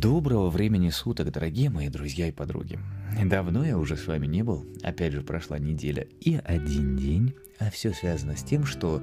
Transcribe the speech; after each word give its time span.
Доброго 0.00 0.48
времени 0.48 0.88
суток, 0.88 1.30
дорогие 1.30 1.68
мои 1.68 1.90
друзья 1.90 2.26
и 2.26 2.32
подруги. 2.32 2.78
Давно 3.22 3.66
я 3.66 3.76
уже 3.76 3.98
с 3.98 4.06
вами 4.06 4.26
не 4.26 4.42
был, 4.42 4.64
опять 4.82 5.12
же 5.12 5.20
прошла 5.20 5.58
неделя 5.58 6.06
и 6.22 6.40
один 6.42 6.96
день, 6.96 7.34
а 7.58 7.70
все 7.70 7.92
связано 7.92 8.34
с 8.34 8.42
тем, 8.42 8.64
что 8.64 9.02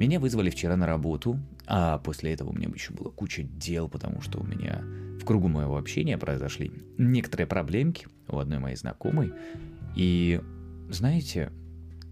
меня 0.00 0.18
вызвали 0.18 0.50
вчера 0.50 0.74
на 0.74 0.86
работу, 0.86 1.38
а 1.68 1.98
после 1.98 2.32
этого 2.32 2.48
у 2.48 2.52
меня 2.52 2.68
еще 2.74 2.92
было 2.92 3.10
куча 3.10 3.44
дел, 3.44 3.88
потому 3.88 4.22
что 4.22 4.40
у 4.40 4.44
меня 4.44 4.82
в 5.20 5.24
кругу 5.24 5.46
моего 5.46 5.78
общения 5.78 6.18
произошли 6.18 6.72
некоторые 6.98 7.46
проблемки 7.46 8.08
у 8.26 8.38
одной 8.38 8.58
моей 8.58 8.74
знакомой. 8.74 9.32
И 9.94 10.40
знаете, 10.90 11.52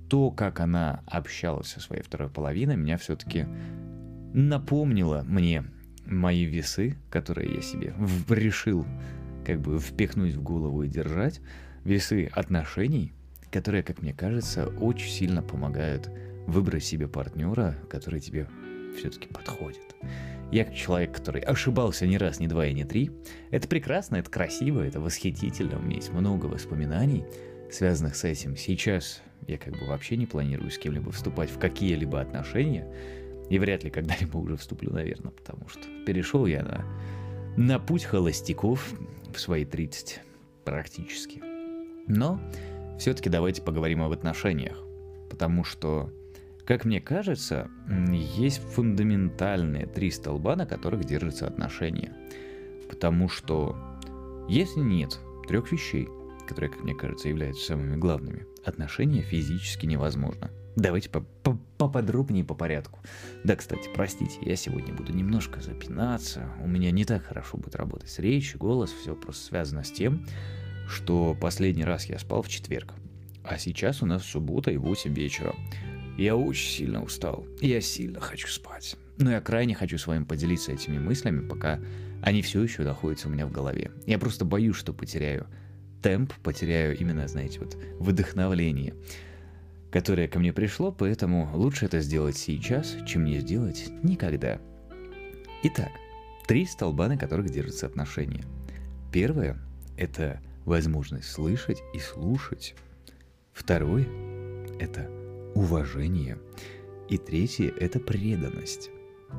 то, 0.09 0.31
как 0.31 0.61
она 0.61 1.03
общалась 1.07 1.67
со 1.67 1.81
своей 1.81 2.05
второй 2.05 2.31
половиной, 2.31 2.77
меня 2.77 2.99
все-таки 2.99 3.47
напомнило 4.33 5.25
мне 5.27 5.65
мои 6.07 6.45
весы, 6.45 6.97
которые 7.11 7.55
я 7.55 7.63
себе 7.63 7.95
решил 8.29 8.87
как 9.45 9.61
бы 9.61 9.79
впихнуть 9.79 10.35
в 10.35 10.43
голову 10.43 10.83
и 10.83 10.89
держать, 10.89 11.41
весы 11.85 12.31
отношений, 12.33 13.13
которые, 13.51 13.83
как 13.83 14.03
мне 14.03 14.13
кажется, 14.13 14.67
очень 14.67 15.11
сильно 15.11 15.43
помогают 15.43 16.11
выбрать 16.47 16.85
себе 16.85 17.09
партнера, 17.09 17.77
который 17.91 18.21
тебе 18.21 18.49
все-таки 18.97 19.29
подходит. 19.29 19.81
Я 20.51 20.65
как 20.65 20.75
человек, 20.75 21.13
который 21.13 21.41
ошибался 21.41 22.07
не 22.07 22.19
раз, 22.19 22.39
не 22.39 22.47
два 22.47 22.67
и 22.67 22.75
не 22.75 22.85
три. 22.85 23.11
Это 23.51 23.69
прекрасно, 23.69 24.17
это 24.17 24.31
красиво, 24.31 24.83
это 24.83 25.01
восхитительно. 25.01 25.79
У 25.79 25.83
меня 25.83 25.97
есть 25.97 26.13
много 26.13 26.47
воспоминаний, 26.47 27.25
связанных 27.71 28.17
с 28.17 28.25
этим. 28.25 28.57
Сейчас 28.57 29.23
я 29.47 29.57
как 29.57 29.73
бы 29.73 29.87
вообще 29.87 30.17
не 30.17 30.27
планирую 30.27 30.71
с 30.71 30.79
кем-либо 30.79 31.11
вступать 31.11 31.51
в 31.51 31.59
какие-либо 31.59 32.21
отношения. 32.21 32.87
И 33.53 33.59
вряд 33.59 33.85
ли 33.85 33.91
когда-либо 33.91 34.39
уже 34.39 34.57
вступлю, 34.57 34.91
наверное, 34.91 35.31
потому 35.31 35.69
что 35.69 35.83
перешел 36.07 36.47
я 36.47 36.63
на, 36.63 36.87
на 37.59 37.79
путь 37.79 38.05
холостяков 38.05 38.95
в 39.31 39.39
свои 39.39 39.67
30 39.67 40.23
практически. 40.65 41.43
Но 42.07 42.41
все-таки 42.99 43.29
давайте 43.29 43.61
поговорим 43.61 44.03
об 44.05 44.13
отношениях, 44.13 44.83
потому 45.29 45.65
что, 45.65 46.11
как 46.65 46.87
мне 46.87 46.99
кажется, 46.99 47.69
есть 48.11 48.63
фундаментальные 48.63 49.85
три 49.85 50.11
столба, 50.11 50.57
на 50.57 50.65
которых 50.65 51.05
держатся 51.05 51.47
отношения. 51.47 52.17
Потому 52.89 53.29
что 53.29 53.77
если 54.49 54.81
нет 54.81 55.21
трех 55.47 55.71
вещей, 55.73 56.09
которые, 56.49 56.71
как 56.71 56.85
мне 56.85 56.95
кажется, 56.95 57.29
являются 57.29 57.67
самыми 57.67 57.97
главными, 57.97 58.47
отношения 58.65 59.21
физически 59.21 59.85
невозможно– 59.85 60.51
Давайте 60.77 61.11
поподробнее 61.11 62.45
по 62.45 62.55
порядку. 62.55 63.01
Да, 63.45 63.57
кстати, 63.57 63.89
простите, 63.95 64.39
я 64.41 64.57
сегодня 64.57 64.95
буду 64.95 65.13
немножко 65.13 65.61
запинаться. 65.61 66.49
У 66.63 66.67
меня 66.67 66.91
не 66.91 67.05
так 67.05 67.25
хорошо 67.25 67.59
будет 67.59 67.75
работать 67.75 68.11
с 68.11 68.19
речью, 68.19 68.59
голос, 68.59 68.91
все 68.91 69.15
просто 69.15 69.45
связано 69.45 69.85
с 69.85 69.93
тем, 69.93 70.27
что 70.89 71.37
последний 71.39 71.85
раз 71.85 72.07
я 72.07 72.19
спал 72.19 72.43
в 72.43 72.49
четверг. 72.49 72.95
А 73.45 73.59
сейчас 73.59 74.03
у 74.03 74.07
нас 74.07 74.25
суббота 74.25 74.71
и 74.71 74.77
8 74.77 75.13
вечера. 75.13 75.55
Я 76.17 76.37
очень 76.37 76.71
сильно 76.71 77.03
устал. 77.03 77.47
Я 77.61 77.81
сильно 77.81 78.21
хочу 78.21 78.49
спать. 78.49 78.97
Но 79.19 79.31
я 79.31 79.41
крайне 79.41 79.75
хочу 79.75 79.99
с 79.99 80.07
вами 80.07 80.25
поделиться 80.25 80.73
этими 80.73 80.99
мыслями, 80.99 81.47
пока 81.47 81.81
они 82.23 82.41
все 82.43 82.63
еще 82.63 82.83
находятся 82.83 83.29
у 83.29 83.31
меня 83.31 83.47
в 83.47 83.53
голове. 83.53 83.91
Я 84.07 84.19
просто 84.19 84.45
боюсь, 84.45 84.77
что 84.77 84.93
потеряю 84.93 85.47
темп, 86.03 86.33
потеряю 86.43 86.97
именно, 86.99 87.27
знаете, 87.29 87.61
вот 87.61 87.77
вдохновление 87.99 88.95
которое 89.93 90.27
ко 90.27 90.39
мне 90.39 90.53
пришло, 90.53 90.91
поэтому 90.91 91.51
лучше 91.53 91.85
это 91.85 92.01
сделать 92.01 92.37
сейчас, 92.37 92.97
чем 93.07 93.25
не 93.25 93.39
сделать 93.41 93.91
никогда. 94.03 94.59
Итак, 95.63 95.91
три 96.49 96.65
столба, 96.65 97.09
на 97.09 97.19
которых 97.19 97.51
держатся 97.51 97.87
отношения. 97.87 98.45
Первое– 99.13 99.59
это 99.99 100.41
возможность 100.65 101.31
слышать 101.31 101.83
и 101.93 101.99
слушать. 101.99 102.75
Второе– 103.53 104.07
это 104.81 105.11
уважение. 105.55 106.39
И 107.11 107.19
третье– 107.19 107.71
это 107.79 108.01
преданность. 108.01 108.91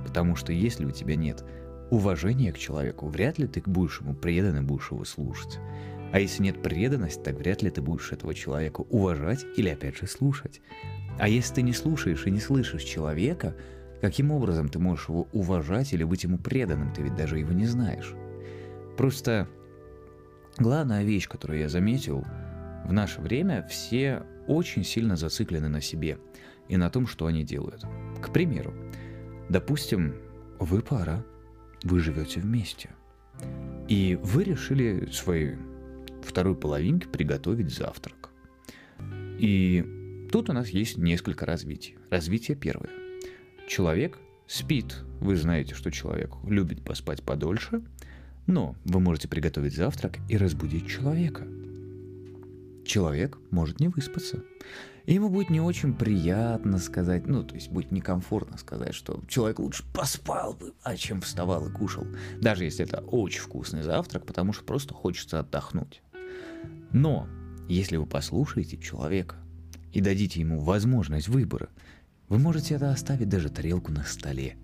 Потому 0.06 0.36
что 0.36 0.54
если 0.54 0.86
у 0.86 0.92
тебя 0.92 1.16
нет 1.16 1.44
уважения 1.90 2.54
к 2.54 2.60
человеку, 2.60 3.08
вряд 3.08 3.40
ли 3.40 3.48
ты 3.48 3.64
будешь 3.66 4.02
ему 4.02 4.14
предан 4.14 4.58
и 4.58 4.62
будешь 4.62 4.92
его 4.92 5.04
слушать. 5.04 5.60
А 6.14 6.20
если 6.20 6.44
нет 6.44 6.62
преданности, 6.62 7.20
так 7.24 7.38
вряд 7.38 7.64
ли 7.64 7.72
ты 7.72 7.82
будешь 7.82 8.12
этого 8.12 8.36
человека 8.36 8.82
уважать 8.82 9.44
или 9.58 9.70
опять 9.70 9.98
же 9.98 10.06
слушать. 10.06 10.62
А 11.18 11.28
если 11.28 11.56
ты 11.56 11.62
не 11.64 11.74
слушаешь 11.74 12.28
и 12.28 12.32
не 12.32 12.40
слышишь 12.40 12.84
человека, 12.84 13.56
каким 14.00 14.30
образом 14.30 14.70
ты 14.70 14.78
можешь 14.78 15.10
его 15.10 15.28
уважать 15.34 15.92
или 15.92 16.04
быть 16.04 16.24
ему 16.24 16.38
преданным, 16.38 16.94
ты 16.94 17.02
ведь 17.02 17.16
даже 17.16 17.40
его 17.40 17.52
не 17.52 17.66
знаешь. 17.66 18.14
Просто 18.96 19.50
главная 20.60 21.04
вещь, 21.04 21.28
которую 21.28 21.62
я 21.62 21.68
заметил, 21.68 22.24
в 22.86 22.94
наше 22.94 23.20
время 23.20 23.68
все 23.68 24.22
очень 24.46 24.84
сильно 24.84 25.16
зациклены 25.16 25.68
на 25.68 25.82
себе 25.82 26.20
и 26.70 26.78
на 26.78 26.92
том, 26.92 27.08
что 27.08 27.26
они 27.26 27.44
делают. 27.44 27.86
К 28.22 28.32
примеру, 28.32 28.72
допустим, 29.50 30.14
вы 30.60 30.84
пара, 30.84 31.26
вы 31.82 32.02
живете 32.02 32.40
вместе, 32.40 32.92
и 33.88 34.20
вы 34.22 34.44
решили 34.44 35.08
своей 35.12 35.56
второй 36.26 36.56
половинке 36.56 37.08
приготовить 37.08 37.74
завтрак. 37.74 38.30
И 39.40 40.28
тут 40.32 40.50
у 40.50 40.54
нас 40.54 40.70
есть 40.70 40.98
несколько 40.98 41.46
развитий. 41.46 41.96
Развитие 42.10 42.56
первое. 42.56 42.90
Человек 43.68 44.20
спит. 44.48 45.04
Вы 45.20 45.36
знаете, 45.36 45.74
что 45.74 45.92
человек 45.92 46.32
любит 46.44 46.84
поспать 46.84 47.24
подольше, 47.24 47.82
но 48.46 48.76
вы 48.86 49.00
можете 49.00 49.28
приготовить 49.28 49.76
завтрак 49.76 50.18
и 50.30 50.38
разбудить 50.38 50.88
человека. 50.88 51.48
Человек 52.86 53.38
может 53.50 53.80
не 53.80 53.88
выспаться. 53.88 54.44
Ему 55.06 55.30
будет 55.30 55.50
не 55.50 55.60
очень 55.60 55.94
приятно 55.94 56.78
сказать, 56.78 57.28
ну, 57.28 57.44
то 57.44 57.56
есть 57.56 57.70
будет 57.70 57.92
некомфортно 57.92 58.58
сказать, 58.58 58.94
что 58.94 59.22
человек 59.28 59.60
лучше 59.60 59.84
поспал 59.94 60.54
бы, 60.54 60.74
а 60.82 60.96
чем 60.96 61.20
вставал 61.22 61.68
и 61.68 61.72
кушал. 61.72 62.06
Даже 62.40 62.64
если 62.64 62.86
это 62.86 63.00
очень 63.00 63.42
вкусный 63.42 63.84
завтрак, 63.84 64.26
потому 64.26 64.54
что 64.54 64.64
просто 64.64 64.94
хочется 64.94 65.40
отдохнуть. 65.40 66.03
Но 66.94 67.28
если 67.68 67.98
вы 67.98 68.06
послушаете 68.06 68.78
человека 68.78 69.36
и 69.92 70.00
дадите 70.00 70.40
ему 70.40 70.60
возможность 70.60 71.28
выбора, 71.28 71.70
вы 72.30 72.38
можете 72.38 72.76
это 72.76 72.92
оставить 72.92 73.30
даже 73.30 73.50
тарелку 73.50 73.92
на 73.92 74.04
столе. 74.04 74.56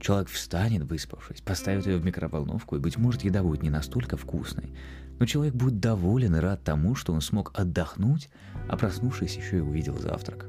Человек 0.00 0.28
встанет, 0.28 0.82
выспавшись, 0.82 1.40
поставит 1.40 1.86
ее 1.86 1.98
в 1.98 2.04
микроволновку, 2.04 2.76
и, 2.76 2.80
быть 2.80 2.98
может, 2.98 3.22
еда 3.22 3.42
будет 3.42 3.62
не 3.62 3.70
настолько 3.70 4.16
вкусной, 4.16 4.74
но 5.18 5.26
человек 5.26 5.54
будет 5.54 5.78
доволен 5.78 6.34
и 6.36 6.40
рад 6.40 6.64
тому, 6.64 6.94
что 6.94 7.12
он 7.12 7.20
смог 7.20 7.52
отдохнуть, 7.54 8.28
а 8.68 8.76
проснувшись 8.76 9.36
еще 9.36 9.58
и 9.58 9.62
увидел 9.62 9.96
завтрак. 9.98 10.46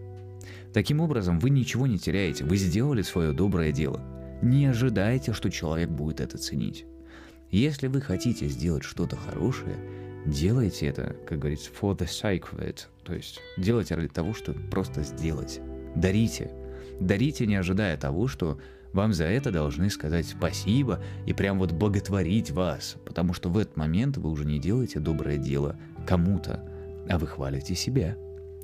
Таким 0.74 1.00
образом, 1.00 1.40
вы 1.40 1.52
ничего 1.52 1.88
не 1.88 1.98
теряете, 1.98 2.44
вы 2.44 2.58
сделали 2.58 3.02
свое 3.02 3.32
доброе 3.32 3.72
дело. 3.72 4.02
Не 4.42 4.66
ожидайте, 4.66 5.32
что 5.32 5.50
человек 5.50 5.90
будет 5.90 6.20
это 6.20 6.38
ценить. 6.38 6.86
Если 7.52 7.88
вы 7.88 8.02
хотите 8.02 8.48
сделать 8.48 8.84
что-то 8.84 9.16
хорошее, 9.16 9.78
делайте 10.26 10.88
это, 10.88 11.16
как 11.28 11.40
говорится, 11.40 11.70
for 11.72 11.96
the 11.98 12.06
sake 12.06 12.46
of 12.52 12.60
it. 12.60 12.88
То 13.04 13.14
есть 13.14 13.40
делайте 13.58 13.96
ради 13.96 14.08
того, 14.08 14.34
чтобы 14.34 14.60
просто 14.70 15.04
сделать. 15.04 15.60
Дарите. 15.96 16.52
Дарите, 17.00 17.46
не 17.46 17.56
ожидая 17.56 17.98
того, 17.98 18.28
что 18.28 18.60
вам 18.94 19.14
за 19.14 19.26
это 19.26 19.52
должны 19.52 19.90
сказать 19.90 20.26
спасибо 20.26 21.04
и 21.26 21.34
прям 21.34 21.60
вот 21.60 21.74
благотворить 21.74 22.52
вас, 22.52 22.96
потому 23.06 23.34
что 23.34 23.50
в 23.50 23.58
этот 23.58 23.76
момент 23.76 24.18
вы 24.18 24.30
уже 24.30 24.46
не 24.46 24.60
делаете 24.60 25.00
доброе 25.00 25.38
дело 25.38 25.78
кому-то, 26.08 26.64
а 27.10 27.18
вы 27.18 27.28
хвалите 27.28 27.76
себя. 27.76 28.16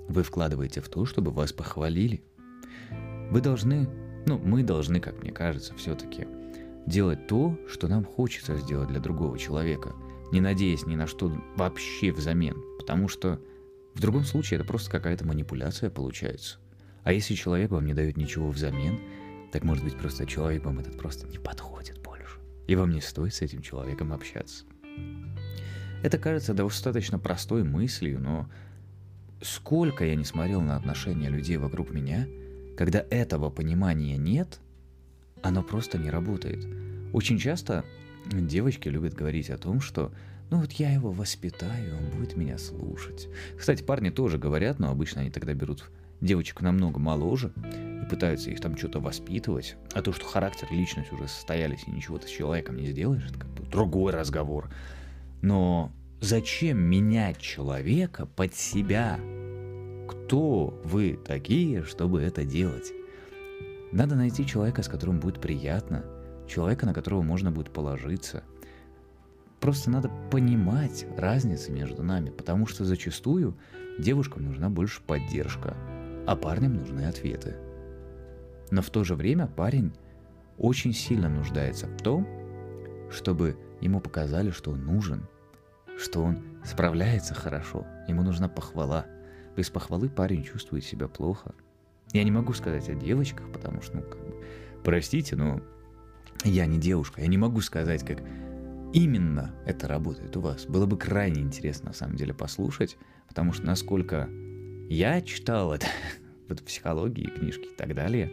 Вы 0.08 0.24
вкладываете 0.24 0.82
в 0.82 0.90
то, 0.90 1.06
чтобы 1.06 1.32
вас 1.32 1.54
похвалили. 1.54 2.24
Вы 3.30 3.42
должны, 3.42 3.88
ну, 4.25 4.40
мы 4.40 4.64
должны, 4.64 5.00
как 5.00 5.22
мне 5.22 5.31
кажется, 5.31 5.74
все-таки 5.75 6.28
делать 6.86 7.28
то, 7.28 7.57
что 7.69 7.88
нам 7.88 8.04
хочется 8.04 8.57
сделать 8.57 8.90
для 8.90 9.00
другого 9.00 9.38
человека– 9.38 9.94
не 10.31 10.42
надеясь 10.42 10.86
ни 10.86 10.95
на 10.95 11.07
что 11.07 11.31
вообще 11.56 12.12
взамен, 12.12 12.56
потому 12.80 13.07
что 13.07 13.39
в 13.94 14.00
другом 14.00 14.24
случае 14.24 14.60
это 14.60 14.68
просто 14.68 14.89
какая-то 14.89 15.25
манипуляция 15.25 15.89
получается. 15.89 16.57
А 17.04 17.13
если 17.13 17.33
человек 17.33 17.72
вам 17.72 17.86
не 17.86 17.94
дает 17.94 18.18
ничего 18.18 18.50
взамен, 18.50 19.00
так 19.51 19.63
может 19.63 19.83
быть 19.83 19.98
просто 19.98 20.25
человек 20.25 20.63
вам 20.66 20.80
этот 20.80 20.98
просто 20.98 21.28
не 21.28 21.38
подходит 21.38 22.01
больше. 22.01 22.38
И 22.68 22.75
вам 22.75 22.92
не 22.92 23.01
стоит 23.01 23.33
с 23.33 23.42
этим 23.42 23.62
человеком 23.62 24.13
общаться. 24.13 24.66
Это 26.04 26.18
кажется 26.18 26.54
достаточно 26.54 27.19
простой 27.19 27.63
мыслью, 27.63 28.19
но 28.19 28.50
сколько 29.42 30.06
я 30.06 30.16
не 30.16 30.24
смотрел 30.24 30.62
на 30.62 30.75
отношения 30.75 31.30
людей 31.30 31.57
вокруг 31.57 31.92
меня, 31.92 32.28
когда 32.78 33.06
этого 33.10 33.50
понимания 33.50 34.18
нет, 34.18 34.60
оно 35.44 35.63
просто 35.63 35.98
не 35.98 36.10
работает. 36.10 36.66
Очень 37.13 37.38
часто 37.38 37.83
девочки 38.25 38.88
любят 38.88 39.13
говорить 39.13 39.50
о 39.50 39.57
том, 39.57 39.81
что 39.81 40.12
ну 40.50 40.59
вот 40.59 40.73
я 40.73 40.91
его 40.91 41.12
воспитаю, 41.12 41.97
он 41.97 42.09
будет 42.19 42.35
меня 42.35 42.57
слушать. 42.57 43.29
Кстати, 43.57 43.83
парни 43.83 44.09
тоже 44.09 44.38
говорят, 44.38 44.79
но 44.79 44.91
обычно 44.91 45.21
они 45.21 45.29
тогда 45.29 45.53
берут 45.53 45.89
девочек 46.19 46.62
намного 46.62 47.00
моложе 47.00 47.51
и 48.03 48.06
пытаются 48.09 48.51
их 48.51 48.59
там 48.59 48.77
что-то 48.77 49.00
воспитывать. 49.00 49.75
А 49.94 50.01
то, 50.01 50.12
что 50.13 50.25
характер, 50.25 50.68
личность 50.69 51.12
уже 51.12 51.27
состоялись 51.27 51.83
и 51.88 51.91
ничего 51.91 52.18
ты 52.18 52.27
с 52.27 52.31
человеком 52.31 52.75
не 52.75 52.88
сделаешь, 52.88 53.25
это 53.25 53.39
как 53.39 53.50
бы 53.50 53.65
другой 53.65 54.12
разговор. 54.12 54.69
Но 55.41 55.91
зачем 56.19 56.79
менять 56.79 57.39
человека 57.39 58.25
под 58.25 58.53
себя? 58.53 59.19
Кто 60.09 60.79
вы 60.83 61.18
такие, 61.25 61.83
чтобы 61.83 62.21
это 62.21 62.44
делать? 62.44 62.91
Надо 63.91 64.15
найти 64.15 64.45
человека, 64.45 64.83
с 64.83 64.89
которым 64.89 65.19
будет 65.19 65.41
приятно, 65.41 66.03
человека, 66.51 66.86
на 66.86 66.94
которого 66.94 67.21
можно 67.21 67.51
будет 67.51 67.71
положиться. 67.71 68.44
Просто 69.59 69.89
надо 69.89 70.12
понимать 70.30 71.06
разницу 71.18 71.71
между 71.71 72.03
нами, 72.03 72.30
потому 72.30 72.65
что 72.68 72.83
зачастую 72.83 73.57
девушкам 74.00 74.45
нужна 74.45 74.69
больше 74.69 75.01
поддержка, 75.01 75.75
а 76.27 76.36
парням 76.36 76.75
нужны 76.75 77.01
ответы. 77.07 77.56
Но 78.71 78.81
в 78.81 78.89
то 78.89 79.03
же 79.03 79.15
время 79.15 79.48
парень 79.48 79.94
очень 80.57 80.94
сильно 80.94 81.30
нуждается 81.30 81.88
в 81.88 81.98
том, 82.01 82.27
чтобы 83.12 83.57
ему 83.81 84.00
показали, 84.00 84.51
что 84.51 84.71
он 84.71 84.86
нужен, 84.86 85.27
что 85.97 86.24
он 86.24 86.44
справляется 86.63 87.33
хорошо, 87.33 87.86
ему 88.07 88.24
нужна 88.24 88.47
похвала. 88.47 89.06
Без 89.56 89.69
похвалы 89.69 90.09
парень 90.09 90.44
чувствует 90.44 90.83
себя 90.83 91.07
плохо. 91.07 91.54
Я 92.13 92.24
не 92.24 92.31
могу 92.31 92.54
сказать 92.54 92.89
о 92.89 92.95
девочках, 92.95 93.51
потому 93.51 93.81
что, 93.81 93.97
ну, 93.97 94.04
как 94.04 94.19
бы, 94.19 94.36
простите, 94.83 95.36
но 95.36 95.62
я 96.44 96.65
не 96.65 96.77
девушка, 96.77 97.21
я 97.21 97.27
не 97.27 97.38
могу 97.38 97.62
сказать, 97.62 98.06
как 98.06 98.21
именно 98.94 99.53
это 99.65 99.88
работает 99.88 100.35
у 100.38 100.41
вас. 100.41 100.65
Было 100.65 100.85
бы 100.85 100.97
крайне 100.97 101.41
интересно, 101.41 101.89
на 101.89 101.94
самом 101.94 102.15
деле, 102.15 102.33
послушать, 102.33 102.97
потому 103.27 103.53
что 103.53 103.65
насколько 103.65 104.29
я 104.89 105.21
читал 105.21 105.73
это 105.73 105.88
вот 106.50 106.63
психологии, 106.63 107.27
книжки 107.27 107.68
и 107.71 107.75
так 107.75 107.95
далее, 107.95 108.31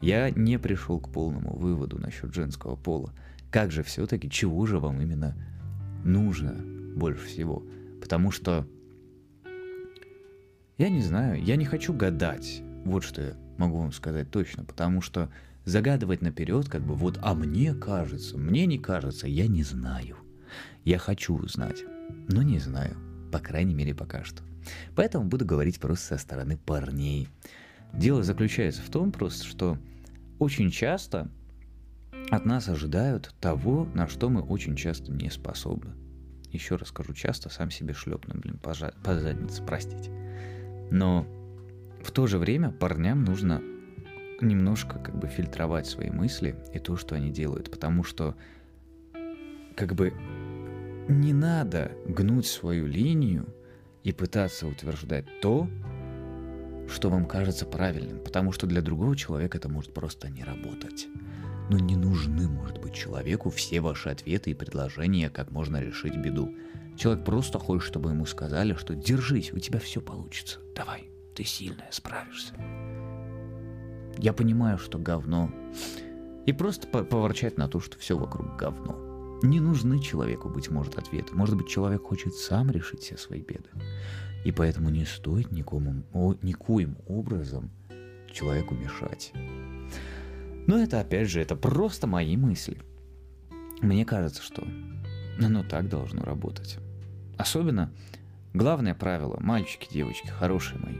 я 0.00 0.30
не 0.30 0.58
пришел 0.58 1.00
к 1.00 1.10
полному 1.10 1.56
выводу 1.56 1.98
насчет 1.98 2.32
женского 2.32 2.76
пола. 2.76 3.12
Как 3.50 3.72
же 3.72 3.82
все-таки, 3.82 4.30
чего 4.30 4.66
же 4.66 4.78
вам 4.78 5.00
именно 5.00 5.34
нужно 6.04 6.54
больше 6.94 7.26
всего? 7.26 7.64
Потому 8.00 8.30
что 8.30 8.66
я 10.76 10.90
не 10.90 11.00
знаю, 11.00 11.42
я 11.42 11.56
не 11.56 11.64
хочу 11.64 11.92
гадать. 11.92 12.62
Вот 12.84 13.02
что 13.02 13.22
я 13.22 13.34
могу 13.56 13.78
вам 13.78 13.90
сказать 13.90 14.30
точно, 14.30 14.64
потому 14.64 15.00
что 15.00 15.28
загадывать 15.68 16.22
наперед, 16.22 16.68
как 16.68 16.82
бы 16.82 16.94
вот, 16.94 17.18
а 17.22 17.34
мне 17.34 17.74
кажется, 17.74 18.38
мне 18.38 18.66
не 18.66 18.78
кажется, 18.78 19.28
я 19.28 19.46
не 19.46 19.62
знаю. 19.62 20.16
Я 20.84 20.98
хочу 20.98 21.36
узнать, 21.36 21.84
но 22.28 22.42
не 22.42 22.58
знаю, 22.58 22.96
по 23.30 23.38
крайней 23.38 23.74
мере 23.74 23.94
пока 23.94 24.24
что. 24.24 24.42
Поэтому 24.96 25.28
буду 25.28 25.44
говорить 25.44 25.78
просто 25.78 26.16
со 26.16 26.18
стороны 26.18 26.56
парней. 26.56 27.28
Дело 27.92 28.22
заключается 28.22 28.82
в 28.82 28.90
том 28.90 29.12
просто, 29.12 29.44
что 29.44 29.78
очень 30.38 30.70
часто 30.70 31.30
от 32.30 32.44
нас 32.44 32.68
ожидают 32.68 33.34
того, 33.40 33.86
на 33.94 34.08
что 34.08 34.28
мы 34.30 34.42
очень 34.42 34.76
часто 34.76 35.12
не 35.12 35.30
способны. 35.30 35.92
Еще 36.50 36.76
раз 36.76 36.88
скажу, 36.88 37.12
часто 37.12 37.50
сам 37.50 37.70
себе 37.70 37.92
шлепну, 37.92 38.40
блин, 38.40 38.58
по, 38.58 38.72
жа- 38.72 38.94
по 39.04 39.18
заднице, 39.18 39.62
простите. 39.62 40.10
Но 40.90 41.26
в 42.02 42.10
то 42.10 42.26
же 42.26 42.38
время 42.38 42.70
парням 42.70 43.22
нужно 43.22 43.62
немножко 44.40 44.98
как 44.98 45.18
бы 45.18 45.28
фильтровать 45.28 45.86
свои 45.86 46.10
мысли 46.10 46.56
и 46.72 46.78
то, 46.78 46.96
что 46.96 47.14
они 47.14 47.30
делают, 47.30 47.70
потому 47.70 48.04
что 48.04 48.36
как 49.76 49.94
бы 49.94 50.12
не 51.08 51.32
надо 51.32 51.92
гнуть 52.06 52.46
свою 52.46 52.86
линию 52.86 53.46
и 54.04 54.12
пытаться 54.12 54.66
утверждать 54.66 55.26
то, 55.40 55.68
что 56.88 57.10
вам 57.10 57.26
кажется 57.26 57.66
правильным, 57.66 58.18
потому 58.20 58.52
что 58.52 58.66
для 58.66 58.80
другого 58.80 59.16
человека 59.16 59.58
это 59.58 59.68
может 59.68 59.92
просто 59.92 60.28
не 60.28 60.42
работать. 60.42 61.06
Но 61.70 61.78
не 61.78 61.96
нужны, 61.96 62.48
может 62.48 62.78
быть, 62.78 62.94
человеку 62.94 63.50
все 63.50 63.80
ваши 63.80 64.08
ответы 64.08 64.50
и 64.50 64.54
предложения, 64.54 65.28
как 65.28 65.50
можно 65.50 65.80
решить 65.82 66.16
беду. 66.16 66.54
Человек 66.96 67.24
просто 67.24 67.58
хочет, 67.58 67.86
чтобы 67.86 68.10
ему 68.10 68.24
сказали, 68.24 68.74
что 68.74 68.94
держись, 68.94 69.52
у 69.52 69.58
тебя 69.58 69.78
все 69.78 70.00
получится. 70.00 70.60
Давай, 70.74 71.10
ты 71.34 71.44
сильная, 71.44 71.88
справишься. 71.90 72.54
Я 74.18 74.32
понимаю, 74.32 74.78
что 74.78 74.98
говно. 74.98 75.50
И 76.46 76.52
просто 76.52 76.88
поворчать 76.88 77.56
на 77.56 77.68
то, 77.68 77.80
что 77.80 77.98
все 77.98 78.18
вокруг 78.18 78.56
говно. 78.56 79.38
Не 79.42 79.60
нужны 79.60 80.00
человеку, 80.00 80.48
быть 80.48 80.70
может, 80.70 80.98
ответы. 80.98 81.34
Может 81.34 81.56
быть, 81.56 81.68
человек 81.68 82.02
хочет 82.02 82.34
сам 82.34 82.70
решить 82.70 83.00
все 83.00 83.16
свои 83.16 83.42
беды. 83.42 83.68
И 84.44 84.50
поэтому 84.50 84.90
не 84.90 85.04
стоит 85.04 85.52
никому, 85.52 86.04
никоим 86.42 86.96
образом 87.06 87.70
человеку 88.32 88.74
мешать. 88.74 89.32
Но 90.66 90.78
это, 90.78 91.00
опять 91.00 91.28
же, 91.28 91.40
это 91.40 91.54
просто 91.54 92.06
мои 92.06 92.36
мысли. 92.36 92.78
Мне 93.80 94.04
кажется, 94.04 94.42
что 94.42 94.66
оно 95.40 95.62
так 95.62 95.88
должно 95.88 96.22
работать. 96.24 96.78
Особенно 97.36 97.92
главное 98.52 98.94
правило, 98.94 99.38
мальчики, 99.40 99.88
девочки, 99.92 100.26
хорошие 100.26 100.80
мои. 100.80 100.96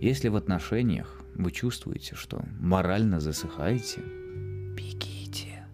Если 0.00 0.28
в 0.28 0.36
отношениях 0.36 1.23
вы 1.34 1.50
чувствуете, 1.50 2.14
что 2.14 2.44
морально 2.60 3.20
засыхаете, 3.20 4.00
бегите. 4.76 5.66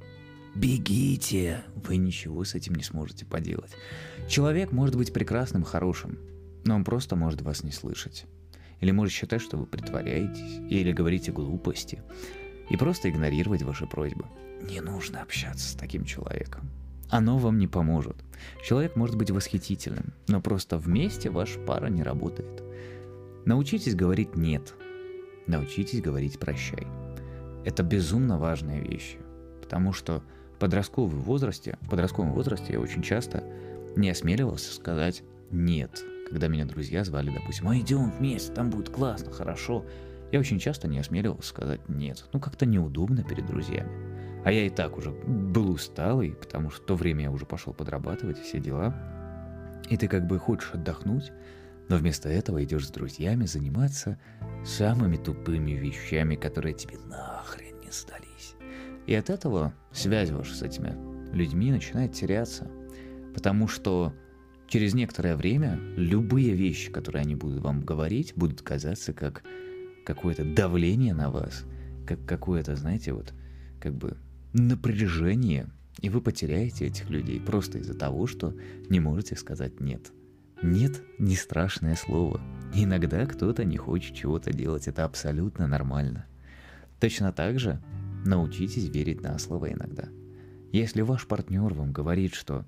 Бегите. 0.54 1.64
Вы 1.76 1.96
ничего 1.96 2.44
с 2.44 2.54
этим 2.54 2.74
не 2.74 2.82
сможете 2.82 3.24
поделать. 3.24 3.70
Человек 4.28 4.72
может 4.72 4.96
быть 4.96 5.12
прекрасным, 5.12 5.62
хорошим, 5.62 6.18
но 6.64 6.74
он 6.74 6.84
просто 6.84 7.16
может 7.16 7.42
вас 7.42 7.62
не 7.62 7.72
слышать. 7.72 8.26
Или 8.80 8.90
может 8.90 9.12
считать, 9.12 9.42
что 9.42 9.58
вы 9.58 9.66
притворяетесь, 9.66 10.60
или 10.70 10.92
говорите 10.92 11.32
глупости, 11.32 12.02
и 12.70 12.76
просто 12.76 13.10
игнорировать 13.10 13.62
ваши 13.62 13.86
просьбы. 13.86 14.24
Не 14.62 14.80
нужно 14.80 15.22
общаться 15.22 15.68
с 15.68 15.74
таким 15.74 16.04
человеком. 16.04 16.70
Оно 17.10 17.38
вам 17.38 17.58
не 17.58 17.66
поможет. 17.66 18.16
Человек 18.64 18.96
может 18.96 19.16
быть 19.16 19.30
восхитительным, 19.30 20.12
но 20.28 20.40
просто 20.40 20.78
вместе 20.78 21.28
ваша 21.28 21.58
пара 21.60 21.88
не 21.88 22.02
работает. 22.02 22.62
Научитесь 23.44 23.94
говорить 23.94 24.36
«нет», 24.36 24.74
научитесь 25.50 26.00
говорить 26.00 26.38
«прощай». 26.38 26.86
Это 27.64 27.82
безумно 27.82 28.38
важная 28.38 28.80
вещь, 28.80 29.16
потому 29.60 29.92
что 29.92 30.22
в 30.54 30.58
подростковом 30.58 31.20
возрасте, 31.20 31.78
в 31.82 31.90
подростковом 31.90 32.32
возрасте 32.32 32.72
я 32.72 32.80
очень 32.80 33.02
часто 33.02 33.44
не 33.96 34.08
осмеливался 34.10 34.72
сказать 34.72 35.22
«нет», 35.50 36.02
когда 36.30 36.48
меня 36.48 36.64
друзья 36.64 37.04
звали, 37.04 37.30
допустим, 37.30 37.68
«А 37.68 37.76
идем 37.76 38.10
вместе, 38.10 38.52
там 38.52 38.70
будет 38.70 38.88
классно, 38.88 39.30
хорошо». 39.30 39.84
Я 40.32 40.38
очень 40.38 40.60
часто 40.60 40.86
не 40.86 40.98
осмеливался 40.98 41.48
сказать 41.48 41.80
«нет». 41.88 42.24
Ну, 42.32 42.40
как-то 42.40 42.64
неудобно 42.64 43.24
перед 43.24 43.46
друзьями. 43.46 43.90
А 44.44 44.52
я 44.52 44.64
и 44.64 44.70
так 44.70 44.96
уже 44.96 45.10
был 45.10 45.70
усталый, 45.70 46.32
потому 46.32 46.70
что 46.70 46.82
в 46.82 46.86
то 46.86 46.94
время 46.94 47.24
я 47.24 47.30
уже 47.30 47.44
пошел 47.44 47.74
подрабатывать, 47.74 48.38
все 48.38 48.58
дела. 48.58 48.94
И 49.90 49.96
ты 49.96 50.08
как 50.08 50.26
бы 50.26 50.38
хочешь 50.38 50.70
отдохнуть, 50.72 51.32
но 51.90 51.96
вместо 51.96 52.28
этого 52.28 52.62
идешь 52.62 52.86
с 52.86 52.90
друзьями 52.90 53.46
заниматься 53.46 54.16
самыми 54.64 55.16
тупыми 55.16 55.72
вещами, 55.72 56.36
которые 56.36 56.72
тебе 56.72 56.98
нахрен 56.98 57.80
не 57.80 57.90
сдались. 57.90 58.54
И 59.08 59.14
от 59.14 59.28
этого 59.28 59.74
связь 59.90 60.30
ваша 60.30 60.54
с 60.54 60.62
этими 60.62 60.96
людьми 61.34 61.72
начинает 61.72 62.12
теряться. 62.12 62.70
Потому 63.34 63.66
что 63.66 64.14
через 64.68 64.94
некоторое 64.94 65.34
время 65.34 65.80
любые 65.96 66.54
вещи, 66.54 66.92
которые 66.92 67.22
они 67.22 67.34
будут 67.34 67.60
вам 67.60 67.80
говорить, 67.80 68.34
будут 68.36 68.62
казаться 68.62 69.12
как 69.12 69.42
какое-то 70.06 70.44
давление 70.44 71.12
на 71.12 71.28
вас, 71.28 71.64
как 72.06 72.24
какое-то, 72.24 72.76
знаете, 72.76 73.12
вот 73.14 73.34
как 73.80 73.96
бы 73.96 74.16
напряжение, 74.52 75.68
и 76.00 76.08
вы 76.08 76.20
потеряете 76.20 76.86
этих 76.86 77.10
людей 77.10 77.40
просто 77.40 77.78
из-за 77.78 77.94
того, 77.94 78.28
что 78.28 78.54
не 78.88 79.00
можете 79.00 79.34
сказать 79.34 79.80
«нет». 79.80 80.12
Нет 80.62 81.02
не 81.18 81.36
страшное 81.36 81.94
слово. 81.94 82.38
Иногда 82.74 83.24
кто-то 83.24 83.64
не 83.64 83.78
хочет 83.78 84.14
чего-то 84.14 84.52
делать, 84.52 84.88
это 84.88 85.04
абсолютно 85.04 85.66
нормально. 85.66 86.26
Точно 87.00 87.32
так 87.32 87.58
же 87.58 87.80
научитесь 88.26 88.88
верить 88.90 89.22
на 89.22 89.38
слово 89.38 89.72
иногда. 89.72 90.08
Если 90.70 91.00
ваш 91.00 91.26
партнер 91.26 91.72
вам 91.72 91.92
говорит, 91.92 92.34
что, 92.34 92.66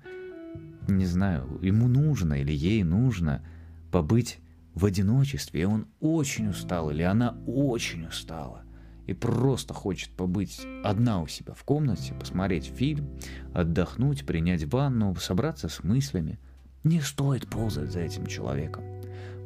не 0.87 1.05
знаю, 1.05 1.59
ему 1.61 1.87
нужно 1.87 2.33
или 2.33 2.51
ей 2.51 2.83
нужно 2.83 3.45
побыть 3.91 4.39
в 4.73 4.85
одиночестве, 4.85 5.61
и 5.61 5.65
он 5.65 5.87
очень 5.99 6.49
устал 6.49 6.89
или 6.89 7.03
она 7.03 7.37
очень 7.45 8.07
устала, 8.07 8.63
и 9.05 9.13
просто 9.13 9.75
хочет 9.75 10.09
побыть 10.17 10.65
одна 10.83 11.21
у 11.21 11.27
себя 11.27 11.53
в 11.53 11.63
комнате, 11.63 12.15
посмотреть 12.15 12.65
фильм, 12.65 13.07
отдохнуть, 13.53 14.25
принять 14.25 14.65
ванну, 14.65 15.13
собраться 15.15 15.69
с 15.69 15.83
мыслями– 15.83 16.39
не 16.83 17.01
стоит 17.01 17.47
ползать 17.47 17.91
за 17.91 18.01
этим 18.01 18.25
человеком. 18.25 18.83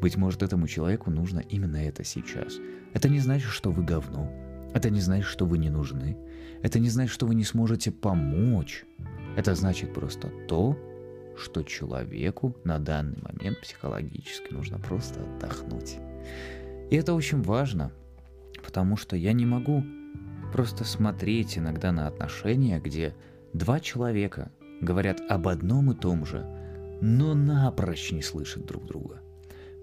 Быть 0.02 0.18
может, 0.18 0.44
этому 0.44 0.68
человеку 0.68 1.12
нужно 1.12 1.40
именно 1.40 1.78
это 1.78 2.04
сейчас. 2.04 2.58
Это 2.94 3.10
не 3.10 3.20
значит, 3.20 3.50
что 3.50 3.72
вы 3.72 3.84
говно. 3.84 4.32
Это 4.74 4.90
не 4.90 5.02
значит, 5.02 5.28
что 5.28 5.46
вы 5.46 5.58
не 5.58 5.70
нужны. 5.70 6.18
Это 6.62 6.80
не 6.80 6.90
значит, 6.90 7.14
что 7.14 7.26
вы 7.26 7.36
не 7.36 7.44
сможете 7.44 7.92
помочь. 7.92 8.86
Это 9.36 9.56
значит 9.56 9.94
просто 9.94 10.30
то, 10.48 10.78
что 11.38 11.64
человеку 11.64 12.56
на 12.64 12.80
данный 12.80 13.22
момент 13.22 13.62
психологически 13.62 14.52
нужно 14.54 14.80
просто 14.80 15.22
отдохнуть. 15.22 15.98
И 16.90 16.96
это 16.96 17.14
очень 17.14 17.42
важно, 17.42 17.92
потому 18.64 18.98
что 18.98 19.16
я 19.16 19.34
не 19.34 19.46
могу 19.46 19.84
просто 20.52 20.84
смотреть 20.84 21.58
иногда 21.58 21.92
на 21.92 22.08
отношения, 22.08 22.80
где 22.80 23.14
два 23.54 23.80
человека 23.80 24.52
говорят 24.82 25.22
об 25.30 25.48
одном 25.48 25.92
и 25.92 25.96
том 25.96 26.26
же, 26.26 26.57
но 27.02 27.34
напрочь 27.34 28.12
не 28.12 28.22
слышат 28.22 28.66
друг 28.66 28.86
друга. 28.86 29.22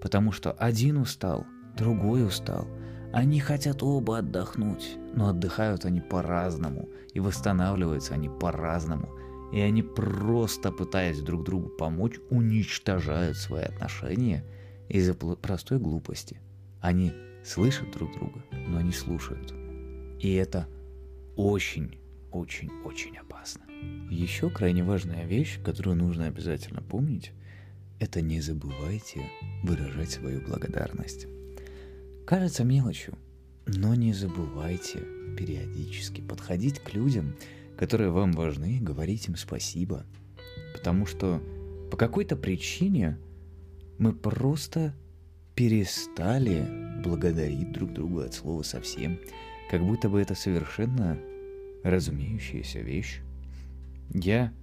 Потому 0.01 0.31
что 0.31 0.51
один 0.51 0.97
устал, 0.97 1.45
другой 1.77 2.25
устал. 2.25 2.67
Они 3.13 3.39
хотят 3.39 3.81
оба 3.81 4.19
отдохнуть, 4.19 4.97
но 5.13 5.29
отдыхают 5.29 5.85
они 5.85 6.01
по-разному, 6.01 6.89
и 7.13 7.19
восстанавливаются 7.19 8.13
они 8.13 8.29
по-разному. 8.29 9.09
И 9.53 9.59
они 9.59 9.83
просто, 9.83 10.71
пытаясь 10.71 11.21
друг 11.21 11.43
другу 11.43 11.69
помочь, 11.69 12.19
уничтожают 12.29 13.37
свои 13.37 13.63
отношения 13.63 14.43
из-за 14.89 15.13
простой 15.13 15.79
глупости. 15.79 16.41
Они 16.81 17.13
слышат 17.43 17.89
друг 17.91 18.11
друга, 18.13 18.43
но 18.51 18.81
не 18.81 18.91
слушают. 18.91 19.53
И 20.19 20.33
это 20.33 20.67
очень, 21.37 21.99
очень, 22.31 22.69
очень 22.83 23.17
опасно. 23.17 23.24
Еще 24.09 24.49
крайне 24.49 24.83
важная 24.83 25.25
вещь, 25.25 25.59
которую 25.63 25.95
нужно 25.95 26.27
обязательно 26.27 26.81
помнить, 26.81 27.31
это 27.99 28.21
не 28.21 28.41
забывайте 28.41 29.21
выражать 29.63 30.11
свою 30.11 30.41
благодарность. 30.41 31.27
Кажется 32.25 32.63
мелочью, 32.63 33.17
но 33.65 33.95
не 33.95 34.13
забывайте 34.13 34.99
периодически 35.37 36.21
подходить 36.21 36.79
к 36.79 36.93
людям, 36.93 37.35
которые 37.77 38.09
вам 38.09 38.31
важны, 38.33 38.79
говорить 38.79 39.27
им 39.27 39.35
спасибо. 39.35 40.05
Потому 40.73 41.05
что 41.05 41.41
по 41.91 41.97
какой-то 41.97 42.35
причине 42.35 43.17
мы 43.97 44.13
просто 44.13 44.93
перестали 45.55 46.67
благодарить 47.03 47.71
друг 47.71 47.93
друга 47.93 48.25
от 48.25 48.33
слова 48.33 48.61
совсем, 48.63 49.19
как 49.71 49.81
будто 49.81 50.09
бы 50.09 50.21
это 50.21 50.35
совершенно 50.35 51.17
разумеющаяся 51.83 52.79
вещь. 52.79 53.21
Я 54.09 54.53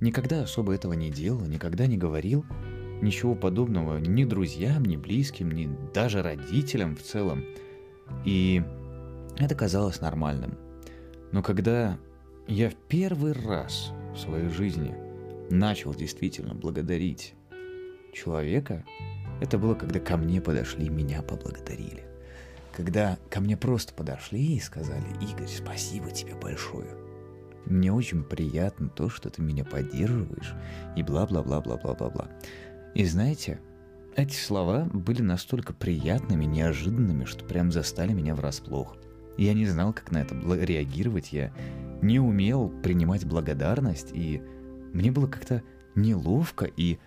никогда 0.00 0.42
особо 0.42 0.74
этого 0.74 0.92
не 0.92 1.10
делал, 1.10 1.46
никогда 1.46 1.86
не 1.86 1.96
говорил 1.96 2.44
ничего 3.00 3.34
подобного 3.34 3.98
ни 3.98 4.24
друзьям, 4.24 4.84
ни 4.84 4.96
близким, 4.96 5.50
ни 5.50 5.70
даже 5.94 6.22
родителям 6.22 6.96
в 6.96 7.02
целом. 7.02 7.44
И 8.24 8.62
это 9.38 9.54
казалось 9.54 10.00
нормальным. 10.00 10.58
Но 11.32 11.42
когда 11.42 11.98
я 12.46 12.70
в 12.70 12.74
первый 12.74 13.32
раз 13.32 13.92
в 14.14 14.18
своей 14.18 14.48
жизни 14.48 14.94
начал 15.50 15.94
действительно 15.94 16.54
благодарить 16.54 17.34
человека, 18.12 18.84
это 19.40 19.58
было, 19.58 19.74
когда 19.74 20.00
ко 20.00 20.16
мне 20.16 20.40
подошли 20.40 20.88
меня 20.88 21.22
поблагодарили. 21.22 22.04
Когда 22.72 23.18
ко 23.30 23.40
мне 23.40 23.56
просто 23.56 23.92
подошли 23.92 24.56
и 24.56 24.60
сказали, 24.60 25.04
Игорь, 25.20 25.48
спасибо 25.48 26.10
тебе 26.10 26.34
большое. 26.34 27.07
Мне 27.68 27.92
очень 27.92 28.24
приятно 28.24 28.88
то, 28.88 29.08
что 29.08 29.30
ты 29.30 29.42
меня 29.42 29.64
поддерживаешь, 29.64 30.54
и 30.96 31.02
бла-бла-бла-бла-бла-бла-бла. 31.02 32.28
И 32.94 33.04
знаете, 33.04 33.60
эти 34.16 34.34
слова 34.34 34.88
были 34.92 35.22
настолько 35.22 35.74
приятными, 35.74 36.44
неожиданными, 36.44 37.24
что 37.24 37.44
прям 37.44 37.70
застали 37.70 38.12
меня 38.12 38.34
врасплох. 38.34 38.96
Я 39.36 39.54
не 39.54 39.66
знал, 39.66 39.92
как 39.92 40.10
на 40.10 40.18
это 40.18 40.34
реагировать, 40.34 41.32
я 41.32 41.52
не 42.02 42.18
умел 42.18 42.70
принимать 42.82 43.24
благодарность, 43.24 44.10
и 44.12 44.42
мне 44.92 45.12
было 45.12 45.26
как-то 45.26 45.62
неловко 45.94 46.64
и 46.64 46.98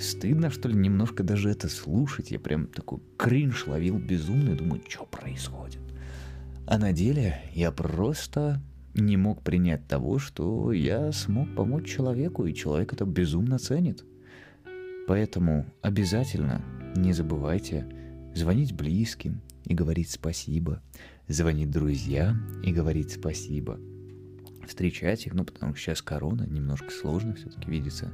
стыдно, 0.00 0.50
что 0.50 0.68
ли, 0.68 0.74
немножко 0.74 1.22
даже 1.22 1.50
это 1.50 1.68
слушать. 1.68 2.30
Я 2.30 2.40
прям 2.40 2.66
такой 2.66 3.00
кринж 3.16 3.66
ловил 3.66 3.98
безумный, 3.98 4.56
думаю, 4.56 4.82
что 4.88 5.04
происходит. 5.04 5.80
А 6.66 6.76
на 6.78 6.92
деле 6.92 7.40
я 7.54 7.72
просто 7.72 8.60
не 8.98 9.16
мог 9.16 9.42
принять 9.42 9.86
того, 9.86 10.18
что 10.18 10.72
я 10.72 11.12
смог 11.12 11.54
помочь 11.54 11.88
человеку, 11.88 12.46
и 12.46 12.54
человек 12.54 12.92
это 12.92 13.04
безумно 13.04 13.58
ценит. 13.58 14.04
Поэтому 15.06 15.66
обязательно 15.80 16.62
не 16.96 17.12
забывайте 17.12 17.86
звонить 18.34 18.72
близким 18.74 19.40
и 19.64 19.74
говорить 19.74 20.10
спасибо, 20.10 20.82
звонить 21.28 21.70
друзьям 21.70 22.60
и 22.62 22.72
говорить 22.72 23.12
спасибо, 23.12 23.78
встречать 24.66 25.26
их, 25.26 25.34
ну 25.34 25.44
потому 25.44 25.74
что 25.74 25.82
сейчас 25.82 26.02
корона, 26.02 26.42
немножко 26.42 26.90
сложно 26.90 27.34
все-таки 27.34 27.70
видеться 27.70 28.12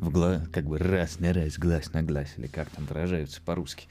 в 0.00 0.10
глаз, 0.10 0.46
как 0.52 0.66
бы 0.66 0.78
раз 0.78 1.20
на 1.20 1.32
раз, 1.32 1.58
глаз 1.58 1.92
на 1.92 2.02
глаз, 2.02 2.28
или 2.36 2.46
как 2.46 2.68
там 2.70 2.84
выражаются 2.84 3.40
по-русски. 3.42 3.86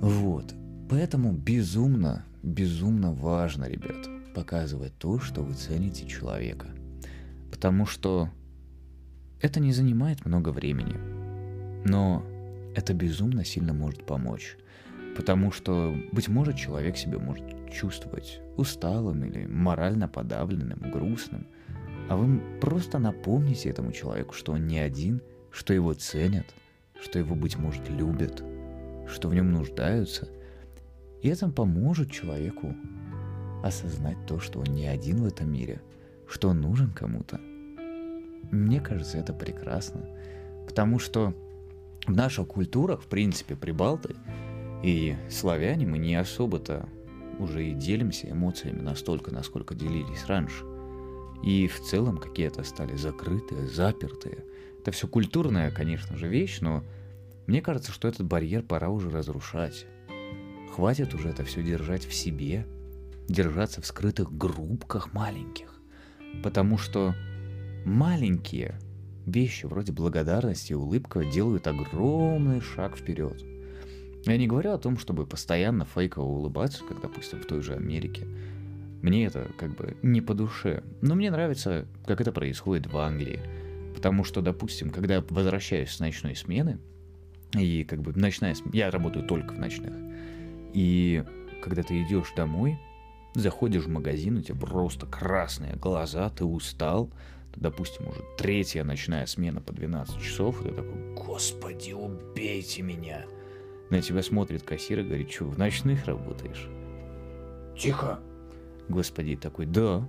Вот. 0.00 0.54
Поэтому 0.90 1.32
безумно, 1.32 2.24
безумно 2.42 3.12
важно, 3.12 3.64
ребят, 3.64 4.06
показывать 4.36 4.96
то, 4.98 5.18
что 5.18 5.42
вы 5.42 5.54
цените 5.54 6.06
человека. 6.06 6.68
Потому 7.50 7.86
что 7.86 8.28
это 9.40 9.58
не 9.58 9.72
занимает 9.72 10.24
много 10.24 10.50
времени. 10.50 10.96
Но 11.88 12.22
это 12.76 12.94
безумно 12.94 13.44
сильно 13.44 13.72
может 13.72 14.04
помочь. 14.04 14.56
Потому 15.16 15.50
что, 15.50 15.96
быть 16.12 16.28
может, 16.28 16.56
человек 16.56 16.96
себя 16.96 17.18
может 17.18 17.44
чувствовать 17.72 18.40
усталым 18.56 19.24
или 19.24 19.46
морально 19.46 20.06
подавленным, 20.06 20.90
грустным– 20.92 21.48
а 22.08 22.16
вы 22.16 22.40
просто 22.60 22.98
напомните 22.98 23.68
этому 23.68 23.92
человеку, 23.92 24.32
что 24.34 24.52
он 24.52 24.66
не 24.66 24.78
один, 24.78 25.20
что 25.50 25.74
его 25.74 25.92
ценят, 25.94 26.46
что 27.00 27.18
его, 27.18 27.34
быть 27.34 27.56
может, 27.56 27.88
любят, 27.88 28.44
что 29.08 29.28
в 29.28 29.34
нем 29.34 29.52
нуждаются. 29.52 30.28
И 31.22 31.28
это 31.28 31.48
поможет 31.48 32.12
человеку 32.12 32.76
осознать 33.62 34.16
то, 34.26 34.38
что 34.38 34.60
он 34.60 34.66
не 34.66 34.86
один 34.86 35.22
в 35.22 35.26
этом 35.26 35.52
мире, 35.52 35.80
что 36.28 36.48
он 36.48 36.60
нужен 36.60 36.90
кому-то. 36.92 37.40
Мне 38.50 38.80
кажется, 38.80 39.18
это 39.18 39.32
прекрасно, 39.32 40.08
потому 40.66 40.98
что 40.98 41.34
в 42.06 42.12
наших 42.12 42.48
культурах, 42.48 43.02
в 43.02 43.06
принципе, 43.06 43.56
прибалты 43.56 44.14
и 44.82 45.16
славяне, 45.28 45.86
мы 45.86 45.98
не 45.98 46.14
особо-то 46.14 46.88
уже 47.38 47.66
и 47.66 47.74
делимся 47.74 48.30
эмоциями 48.30 48.80
настолько, 48.80 49.32
насколько 49.32 49.74
делились 49.74 50.26
раньше– 50.26 50.64
и 51.42 51.68
в 51.68 51.80
целом 51.80 52.18
какие-то 52.18 52.62
стали 52.64 52.96
закрытые, 52.96 53.66
запертые. 53.66 54.44
Это 54.80 54.90
все 54.90 55.08
культурная, 55.08 55.70
конечно 55.70 56.16
же, 56.16 56.28
вещь, 56.28 56.60
но 56.60 56.82
мне 57.46 57.60
кажется, 57.60 57.92
что 57.92 58.08
этот 58.08 58.26
барьер 58.26 58.62
пора 58.62 58.88
уже 58.88 59.10
разрушать. 59.10 59.86
Хватит 60.74 61.14
уже 61.14 61.28
это 61.28 61.44
все 61.44 61.62
держать 61.62 62.04
в 62.04 62.12
себе, 62.12 62.66
держаться 63.28 63.80
в 63.80 63.86
скрытых 63.86 64.32
группках 64.36 65.12
маленьких. 65.12 65.80
Потому 66.42 66.78
что 66.78 67.14
маленькие 67.84 68.78
вещи 69.26 69.66
вроде 69.66 69.92
благодарности 69.92 70.72
и 70.72 70.76
улыбка 70.76 71.24
делают 71.24 71.66
огромный 71.66 72.60
шаг 72.60 72.96
вперед. 72.96 73.42
Я 74.24 74.36
не 74.36 74.46
говорю 74.46 74.72
о 74.72 74.78
том, 74.78 74.98
чтобы 74.98 75.26
постоянно 75.26 75.84
фейково 75.84 76.24
улыбаться, 76.24 76.82
как, 76.88 77.00
допустим, 77.00 77.40
в 77.40 77.46
той 77.46 77.62
же 77.62 77.74
Америке. 77.74 78.26
Мне 79.02 79.26
это 79.26 79.48
как 79.56 79.76
бы 79.76 79.96
не 80.02 80.20
по 80.20 80.34
душе. 80.34 80.82
Но 81.00 81.14
мне 81.14 81.30
нравится, 81.30 81.86
как 82.06 82.20
это 82.20 82.32
происходит 82.32 82.86
в 82.86 82.96
Англии. 82.96 83.40
Потому 83.94 84.24
что, 84.24 84.42
допустим, 84.42 84.90
когда 84.90 85.16
я 85.16 85.24
возвращаюсь 85.30 85.90
с 85.90 86.00
ночной 86.00 86.34
смены, 86.34 86.78
и 87.54 87.84
как 87.84 88.02
бы 88.02 88.12
ночная 88.12 88.54
смена, 88.54 88.74
я 88.74 88.90
работаю 88.90 89.26
только 89.26 89.54
в 89.54 89.58
ночных, 89.58 89.94
и 90.74 91.24
когда 91.62 91.82
ты 91.82 92.02
идешь 92.02 92.32
домой, 92.36 92.78
заходишь 93.38 93.84
в 93.84 93.88
магазин, 93.88 94.38
у 94.38 94.42
тебя 94.42 94.58
просто 94.58 95.06
красные 95.06 95.76
глаза, 95.76 96.30
ты 96.30 96.44
устал, 96.44 97.10
допустим, 97.54 98.08
уже 98.08 98.20
третья 98.38 98.84
ночная 98.84 99.26
смена 99.26 99.60
по 99.60 99.72
12 99.72 100.20
часов, 100.20 100.60
и 100.64 100.68
ты 100.68 100.74
такой, 100.74 101.14
господи, 101.14 101.92
убейте 101.92 102.82
меня. 102.82 103.24
На 103.90 104.02
тебя 104.02 104.22
смотрит 104.22 104.62
кассир 104.62 105.00
и 105.00 105.04
говорит, 105.04 105.30
что, 105.30 105.44
в 105.44 105.58
ночных 105.58 106.06
работаешь? 106.06 106.68
Тихо, 107.78 108.20
Господи 108.88 109.36
такой, 109.36 109.66
да. 109.66 110.08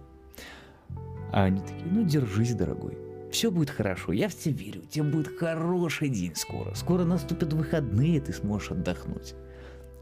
А 1.32 1.46
они 1.46 1.62
такие, 1.62 1.86
ну 1.86 2.04
держись, 2.04 2.54
дорогой. 2.54 2.98
Все 3.32 3.52
будет 3.52 3.70
хорошо, 3.70 4.14
я 4.14 4.30
в 4.30 4.36
тебя 4.36 4.56
верю, 4.56 4.82
у 4.82 4.86
тебя 4.86 5.04
будет 5.04 5.38
хороший 5.38 6.10
день 6.10 6.36
скоро. 6.36 6.74
Скоро 6.76 7.04
наступят 7.04 7.54
выходные, 7.54 8.22
ты 8.22 8.32
сможешь 8.32 8.72
отдохнуть. 8.72 9.36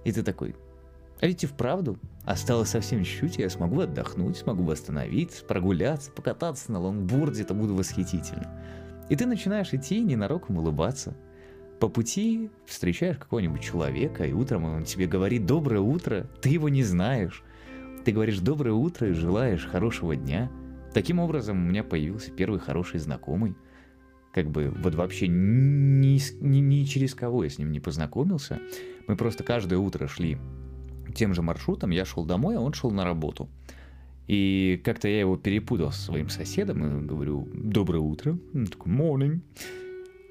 И 0.03 0.11
ты 0.11 0.21
такой, 0.21 0.55
а 1.21 1.27
ведь 1.27 1.43
и 1.43 1.47
вправду, 1.47 1.97
осталось 2.23 2.69
совсем 2.69 3.03
чуть-чуть, 3.03 3.37
я 3.37 3.49
смогу 3.49 3.81
отдохнуть, 3.81 4.37
смогу 4.37 4.63
восстановиться, 4.63 5.45
прогуляться, 5.45 6.11
покататься 6.11 6.71
на 6.71 6.79
лонгборде, 6.79 7.43
это 7.43 7.53
будет 7.53 7.71
восхитительно. 7.71 8.51
И 9.09 9.15
ты 9.15 9.25
начинаешь 9.25 9.73
идти, 9.73 10.01
ненароком 10.01 10.57
улыбаться. 10.57 11.15
По 11.79 11.89
пути 11.89 12.49
встречаешь 12.65 13.17
какого-нибудь 13.17 13.61
человека, 13.61 14.25
и 14.25 14.33
утром 14.33 14.65
он 14.65 14.83
тебе 14.83 15.07
говорит 15.07 15.45
«доброе 15.45 15.81
утро», 15.81 16.27
ты 16.41 16.49
его 16.49 16.69
не 16.69 16.83
знаешь. 16.83 17.43
Ты 18.03 18.11
говоришь 18.11 18.39
«доброе 18.39 18.73
утро» 18.73 19.09
и 19.09 19.13
желаешь 19.13 19.65
хорошего 19.65 20.15
дня. 20.15 20.49
Таким 20.93 21.19
образом, 21.19 21.57
у 21.57 21.69
меня 21.69 21.83
появился 21.83 22.31
первый 22.31 22.59
хороший 22.59 22.99
знакомый, 22.99 23.55
как 24.33 24.49
бы 24.49 24.69
вот 24.69 24.95
вообще 24.95 25.27
ни, 25.27 26.19
ни, 26.43 26.59
ни 26.59 26.83
через 26.83 27.13
кого 27.13 27.43
я 27.43 27.49
с 27.49 27.57
ним 27.57 27.71
не 27.71 27.79
познакомился. 27.79 28.59
Мы 29.07 29.15
просто 29.15 29.43
каждое 29.43 29.77
утро 29.77 30.07
шли 30.07 30.37
тем 31.13 31.33
же 31.33 31.41
маршрутом, 31.41 31.89
я 31.91 32.05
шел 32.05 32.25
домой, 32.25 32.55
а 32.57 32.61
он 32.61 32.73
шел 32.73 32.91
на 32.91 33.03
работу. 33.03 33.49
И 34.27 34.81
как-то 34.83 35.07
я 35.07 35.19
его 35.19 35.37
перепутал 35.37 35.91
со 35.91 36.01
своим 36.01 36.29
соседом 36.29 36.85
и 36.85 37.05
говорю 37.05 37.47
«Доброе 37.53 37.99
утро». 37.99 38.37
Он 38.53 38.65
такой 38.65 38.91
«Morning». 38.91 39.41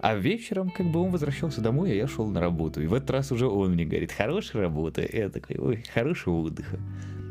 А 0.00 0.16
вечером 0.16 0.70
как 0.70 0.90
бы 0.90 1.00
он 1.00 1.10
возвращался 1.10 1.60
домой, 1.60 1.92
а 1.92 1.94
я 1.94 2.06
шел 2.06 2.26
на 2.26 2.40
работу. 2.40 2.82
И 2.82 2.86
в 2.86 2.94
этот 2.94 3.10
раз 3.10 3.32
уже 3.32 3.46
он 3.46 3.72
мне 3.72 3.84
говорит 3.84 4.12
«Хорошая 4.12 4.62
работа». 4.62 5.02
И 5.02 5.16
я 5.16 5.28
такой 5.28 5.56
«Ой, 5.58 5.84
хорошего 5.94 6.40
отдыха». 6.40 6.80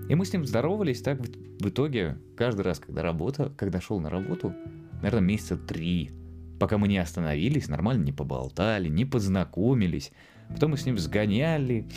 И 0.10 0.16
мы 0.16 0.26
с 0.26 0.34
ним 0.34 0.46
здоровались 0.46 1.02
так 1.02 1.20
в 1.20 1.68
итоге 1.68 2.18
каждый 2.36 2.62
раз, 2.62 2.80
когда 2.80 3.02
работа, 3.02 3.52
когда 3.58 3.80
шел 3.80 4.00
на 4.00 4.10
работу, 4.10 4.54
наверное, 5.02 5.22
месяца 5.22 5.58
три– 5.58 6.12
пока 6.64 6.78
мы 6.78 6.88
не 6.88 6.98
остановились, 6.98 7.68
нормально 7.68 8.06
не 8.06 8.14
поболтали, 8.14 8.88
не 8.88 9.04
познакомились. 9.04 10.14
Потом 10.48 10.72
мы 10.72 10.78
с 10.78 10.86
ним 10.86 10.98
сгоняли 10.98 11.90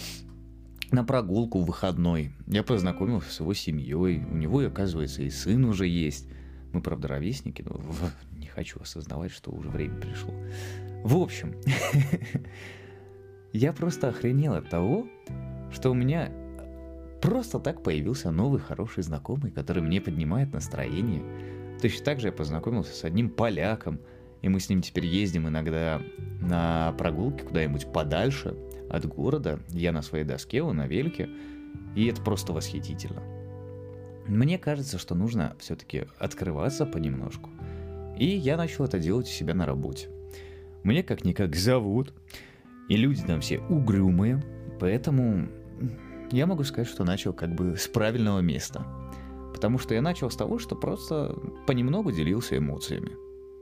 на 0.91 1.05
прогулку 1.05 1.61
в 1.61 1.67
выходной. 1.67 2.33
Я 2.47 2.63
познакомился 2.63 3.31
с 3.31 3.41
его 3.41 3.55
семьей. 3.55 4.25
У 4.25 4.37
него, 4.37 4.61
оказывается, 4.61 5.23
и 5.23 5.31
сын 5.31 5.65
уже 5.65 5.87
есть. 5.87 6.29
Мы, 6.73 6.81
правда, 6.81 7.09
ровесники, 7.09 7.63
но 7.63 7.81
не 8.33 8.47
хочу 8.47 8.81
осознавать, 8.81 9.33
что 9.33 9.51
уже 9.51 9.69
время 9.69 10.01
пришло. 10.01 10.35
В 11.05 11.17
общем, 11.17 11.55
я 13.53 13.73
просто 13.73 14.09
охренел 14.09 14.55
от 14.55 14.69
того, 14.69 15.07
что 15.73 15.91
у 15.91 15.95
меня 15.95 16.33
просто 17.23 17.59
так 17.59 17.83
появился 17.83 18.31
новый 18.31 18.61
хороший 18.61 19.03
знакомый, 19.03 19.51
который 19.51 19.83
мне 19.83 20.01
поднимает 20.01 20.53
настроение. 20.53 21.23
Точно 21.81 22.05
так 22.05 22.21
же 22.21 22.29
я 22.29 22.33
познакомился 22.33 22.93
с 22.95 23.05
одним 23.05 23.31
поляком– 23.31 24.01
и 24.43 24.49
мы 24.49 24.61
с 24.61 24.69
ним 24.69 24.81
теперь 24.81 25.07
ездим 25.07 25.49
иногда 25.49 26.01
на 26.41 26.93
прогулки 26.99 27.43
куда-нибудь 27.43 27.93
подальше 27.93 28.57
от 28.91 29.07
города. 29.07 29.61
Я 29.69 29.93
на 29.93 30.03
своей 30.03 30.25
доске, 30.25 30.63
он 30.63 30.77
на 30.77 30.87
велике. 30.87 31.29
И 31.95 32.07
это 32.07 32.21
просто 32.23 32.53
восхитительно. 32.53 33.23
Мне 34.27 34.59
кажется, 34.59 34.99
что 34.99 35.15
нужно 35.15 35.57
все-таки 35.59 36.07
открываться 36.19 36.85
понемножку. 36.85 37.51
И 38.19 38.27
я 38.27 38.57
начал 38.57 38.85
это 38.85 38.99
делать 38.99 39.27
у 39.27 39.31
себя 39.31 39.55
на 39.55 39.67
работе. 39.67 40.09
Мне 40.83 41.03
как-никак 41.03 41.55
зовут, 41.55 42.13
и 42.89 42.97
люди 42.97 43.23
там 43.23 43.41
все 43.41 43.61
угрюмые, 43.61 44.43
поэтому 44.81 45.49
я 46.31 46.47
могу 46.47 46.65
сказать, 46.65 46.89
что 46.89 47.05
начал 47.05 47.33
как 47.33 47.55
бы 47.55 47.77
с 47.77 47.87
правильного 47.89 48.41
места. 48.41 48.87
Потому 49.53 49.79
что 49.79 49.95
я 49.95 50.03
начал 50.03 50.31
с 50.31 50.37
того, 50.37 50.59
что 50.59 50.77
просто 50.77 51.35
понемногу 51.67 52.13
делился 52.13 52.59
эмоциями. 52.59 53.13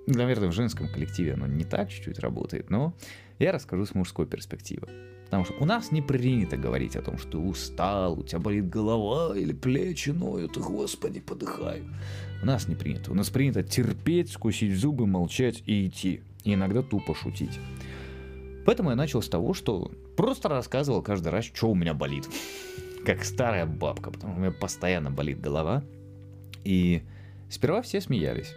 Наверное, 0.06 0.48
в 0.48 0.52
женском 0.52 0.88
коллективе 0.88 1.34
оно 1.34 1.46
не 1.46 1.64
так 1.64 1.88
чуть-чуть 1.88 2.18
работает, 2.18 2.68
но 2.68 2.94
я 3.38 3.52
расскажу 3.52 3.86
с 3.86 3.94
мужской 3.94 4.26
перспективы. 4.26 4.88
Потому 5.34 5.46
что 5.46 5.64
у 5.64 5.66
нас 5.66 5.90
не 5.90 6.00
принято 6.00 6.56
говорить 6.56 6.94
о 6.94 7.02
том, 7.02 7.18
что 7.18 7.32
ты 7.32 7.38
устал, 7.38 8.20
у 8.20 8.22
тебя 8.22 8.38
болит 8.38 8.68
голова 8.68 9.36
или 9.36 9.52
плечи 9.52 10.10
ноют, 10.10 10.56
и, 10.56 10.60
господи, 10.60 11.18
подыхаю. 11.18 11.82
У 12.40 12.46
нас 12.46 12.68
не 12.68 12.76
принято. 12.76 13.10
У 13.10 13.14
нас 13.14 13.30
принято 13.30 13.64
терпеть, 13.64 14.30
скусить 14.30 14.76
зубы, 14.76 15.08
молчать 15.08 15.60
и 15.66 15.88
идти. 15.88 16.20
И 16.44 16.54
иногда 16.54 16.82
тупо 16.82 17.16
шутить. 17.16 17.58
Поэтому 18.64 18.90
я 18.90 18.94
начал 18.94 19.22
с 19.22 19.28
того, 19.28 19.54
что 19.54 19.90
просто 20.16 20.48
рассказывал 20.48 21.02
каждый 21.02 21.30
раз, 21.30 21.46
что 21.46 21.68
у 21.68 21.74
меня 21.74 21.94
болит. 21.94 22.28
Как 23.04 23.24
старая 23.24 23.66
бабка, 23.66 24.12
потому 24.12 24.34
что 24.34 24.38
у 24.38 24.40
меня 24.40 24.52
постоянно 24.52 25.10
болит 25.10 25.40
голова. 25.40 25.82
И 26.62 27.02
сперва 27.50 27.82
все 27.82 28.00
смеялись. 28.00 28.54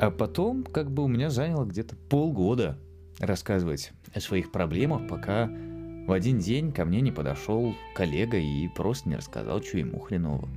А 0.00 0.10
потом, 0.10 0.64
как 0.64 0.90
бы 0.90 1.04
у 1.04 1.06
меня 1.06 1.30
заняло 1.30 1.64
где-то 1.64 1.94
полгода 1.94 2.76
рассказывать 3.20 3.92
о 4.12 4.18
своих 4.18 4.50
проблемах, 4.50 5.06
пока 5.06 5.48
в 6.06 6.12
один 6.12 6.38
день 6.38 6.70
ко 6.70 6.84
мне 6.84 7.00
не 7.00 7.10
подошел 7.10 7.74
коллега 7.94 8.36
и 8.36 8.68
просто 8.68 9.08
не 9.08 9.16
рассказал, 9.16 9.60
что 9.60 9.78
ему 9.78 9.98
хреново. 9.98 10.48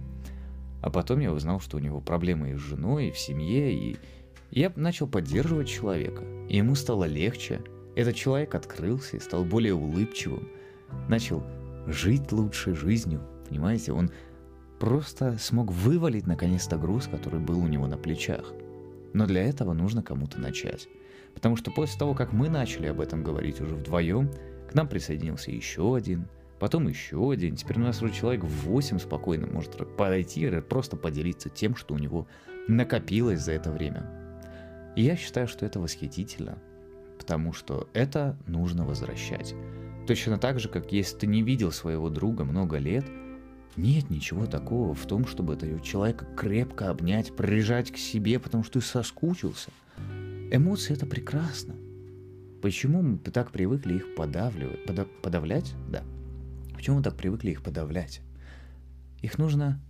А 0.82 0.89
потом 0.91 1.20
я 1.20 1.34
узнал, 1.34 1.60
что 1.60 1.77
у 1.77 1.79
него 1.79 2.01
проблемы 2.01 2.51
и 2.51 2.55
с 2.55 2.59
женой, 2.59 3.07
и 3.07 3.12
в 3.12 3.18
семье, 3.18 3.74
и 3.74 3.98
я 4.51 4.72
начал 4.75 5.07
поддерживать 5.07 5.68
человека. 5.68 6.24
И 6.48 6.57
ему 6.57 6.75
стало 6.75 7.05
легче. 7.05 7.62
Этот 7.96 8.16
человек 8.16 8.53
открылся 8.53 9.18
и 9.18 9.20
стал 9.20 9.44
более 9.44 9.74
улыбчивым. 9.74 10.48
Начал 11.07 11.44
жить 11.88 12.31
лучшей 12.31 12.74
жизнью. 12.75 13.22
Понимаете, 13.48 13.92
он 13.92 14.12
просто 14.79 15.38
смог 15.40 15.72
вывалить 15.72 16.27
наконец-то 16.27 16.77
груз, 16.77 17.07
который 17.07 17.40
был 17.40 17.59
у 17.59 17.68
него 17.68 17.88
на 17.88 17.98
плечах. 17.98 18.53
Но 19.14 19.25
для 19.25 19.44
этого 19.44 19.74
нужно 19.74 20.03
кому-то 20.03 20.40
начать. 20.40 20.88
Потому 21.33 21.55
что 21.55 21.72
после 21.72 21.98
того, 22.00 22.14
как 22.14 22.33
мы 22.33 22.50
начали 22.50 22.88
об 22.88 23.01
этом 23.01 23.24
говорить 23.24 23.59
уже 23.62 23.75
вдвоем, 23.75 24.31
к 24.70 24.75
нам 24.75 24.88
присоединился 24.88 25.51
еще 25.51 25.96
один, 25.96 26.27
потом 26.60 26.88
еще 26.88 27.32
один. 27.32 27.55
Теперь 27.55 27.77
у 27.77 27.84
нас 27.84 28.01
уже 28.01 28.14
человек 28.14 28.44
8 28.44 29.00
спокойно 29.00 29.48
может 29.48 29.75
подойти 29.98 30.42
и 30.42 30.62
просто 30.62 30.96
поделиться 30.96 31.50
тем, 31.50 31.75
что 31.75 31.96
у 31.96 31.98
него 31.98 32.27
накопилось 32.68 33.42
за 33.42 33.53
это 33.53 33.72
время. 33.72 34.10
И 34.96 35.03
я 35.03 35.16
считаю, 35.16 35.48
что 35.48 35.66
это 35.66 35.79
восхитительно, 35.79 36.58
потому 37.18 37.53
что 37.53 37.90
это 37.94 38.38
нужно 38.48 38.86
возвращать. 38.86 39.55
Точно 40.08 40.38
так 40.38 40.60
же, 40.60 40.70
как 40.70 40.92
если 40.92 41.18
ты 41.18 41.27
не 41.27 41.44
видел 41.44 41.72
своего 41.72 42.10
друга 42.10 42.44
много 42.44 42.77
лет– 42.77 43.05
нет 43.79 44.10
ничего 44.10 44.46
такого 44.46 44.94
в 44.94 45.05
том, 45.05 45.25
чтобы 45.25 45.53
этого 45.53 45.79
человека 45.79 46.25
крепко 46.36 46.90
обнять, 46.90 47.36
прижать 47.36 47.92
к 47.92 47.98
себе, 47.98 48.40
потому 48.40 48.64
что 48.64 48.79
ты 48.79 48.86
соскучился. 48.86 49.72
Эмоции 50.51 50.94
это 50.94 51.05
прекрасно. 51.05 51.75
Почему 52.61 53.01
мы 53.01 53.17
так 53.17 53.51
привыкли 53.51 53.95
их 53.95 54.15
подавливать? 54.15 54.85
Пода- 54.85 55.07
подавлять? 55.22 55.74
Да. 55.89 56.03
Почему 56.74 56.98
мы 56.98 57.03
так 57.03 57.15
привыкли 57.15 57.51
их 57.51 57.63
подавлять? 57.63 58.22
Их 59.22 59.37
нужно 59.37 59.81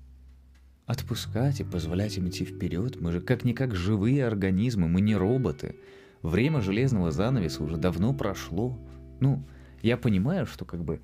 отпускать 0.85 1.59
и 1.59 1.63
позволять 1.63 2.17
им 2.17 2.29
идти 2.29 2.45
вперед. 2.45 2.99
Мы 2.99 3.11
же 3.11 3.21
как-никак 3.21 3.75
живые 3.75 4.25
организмы, 4.25 4.87
мы 4.87 5.01
не 5.01 5.15
роботы. 5.15 5.75
Время 6.21 6.61
железного 6.61 7.11
занавеса 7.11 7.63
уже 7.63 7.77
давно 7.77 8.13
прошло. 8.13 8.77
Ну, 9.19 9.43
я 9.81 9.97
понимаю, 9.97 10.45
что 10.45 10.65
как 10.65 10.83
бы 10.83 11.01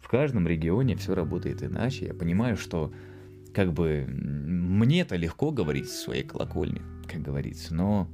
в 0.00 0.08
каждом 0.08 0.46
регионе 0.46 0.96
все 0.96 1.14
работает 1.14 1.62
иначе. 1.62 2.06
Я 2.06 2.14
понимаю, 2.14 2.56
что 2.56 2.92
как 3.54 3.72
бы 3.72 4.04
мне 4.08 5.02
это 5.02 5.16
легко 5.16 5.50
говорить 5.50 5.86
в 5.86 6.02
своей 6.02 6.22
колокольне, 6.22 6.82
как 7.08 7.22
говорится, 7.22 7.74
но 7.74 8.08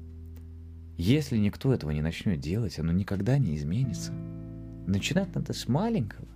если 0.96 1.36
никто 1.36 1.72
этого 1.72 1.90
не 1.90 2.00
начнет 2.00 2.40
делать, 2.40 2.78
оно 2.78 2.92
никогда 2.92 3.38
не 3.38 3.56
изменится. 3.56 4.12
Начинать 4.86 5.34
надо 5.34 5.52
с 5.52 5.68
маленького. 5.68 6.26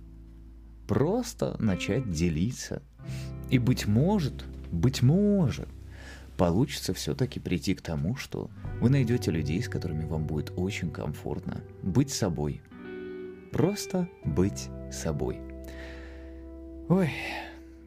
Просто 0.87 1.55
начать 1.59 2.11
делиться. 2.11 2.83
И 3.49 3.57
быть 3.57 3.87
может, 3.87 4.45
быть 4.71 5.01
может, 5.01 5.67
получится 6.37 6.93
все-таки 6.93 7.39
прийти 7.39 7.73
к 7.73 7.81
тому, 7.81 8.15
что 8.15 8.51
вы 8.79 8.89
найдете 8.89 9.31
людей, 9.31 9.61
с 9.61 9.69
которыми 9.69 10.05
вам 10.05 10.25
будет 10.25 10.51
очень 10.55 10.91
комфортно 10.91 11.61
быть 11.81 12.11
собой. 12.11 12.61
Просто 13.51 14.07
быть 14.25 14.69
собой. 14.91 15.39
Ой, 16.87 17.09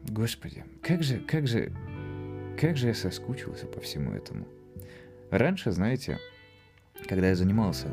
господи, 0.09 0.65
как 0.81 1.03
же, 1.03 1.19
как 1.19 1.47
же, 1.47 1.71
как 2.59 2.75
же 2.75 2.87
я 2.87 2.93
соскучился 2.93 3.65
по 3.65 3.79
всему 3.79 4.11
этому. 4.11 4.47
Раньше, 5.31 5.71
знаете, 5.71 6.19
когда 7.07 7.29
я 7.29 7.35
занимался 7.35 7.87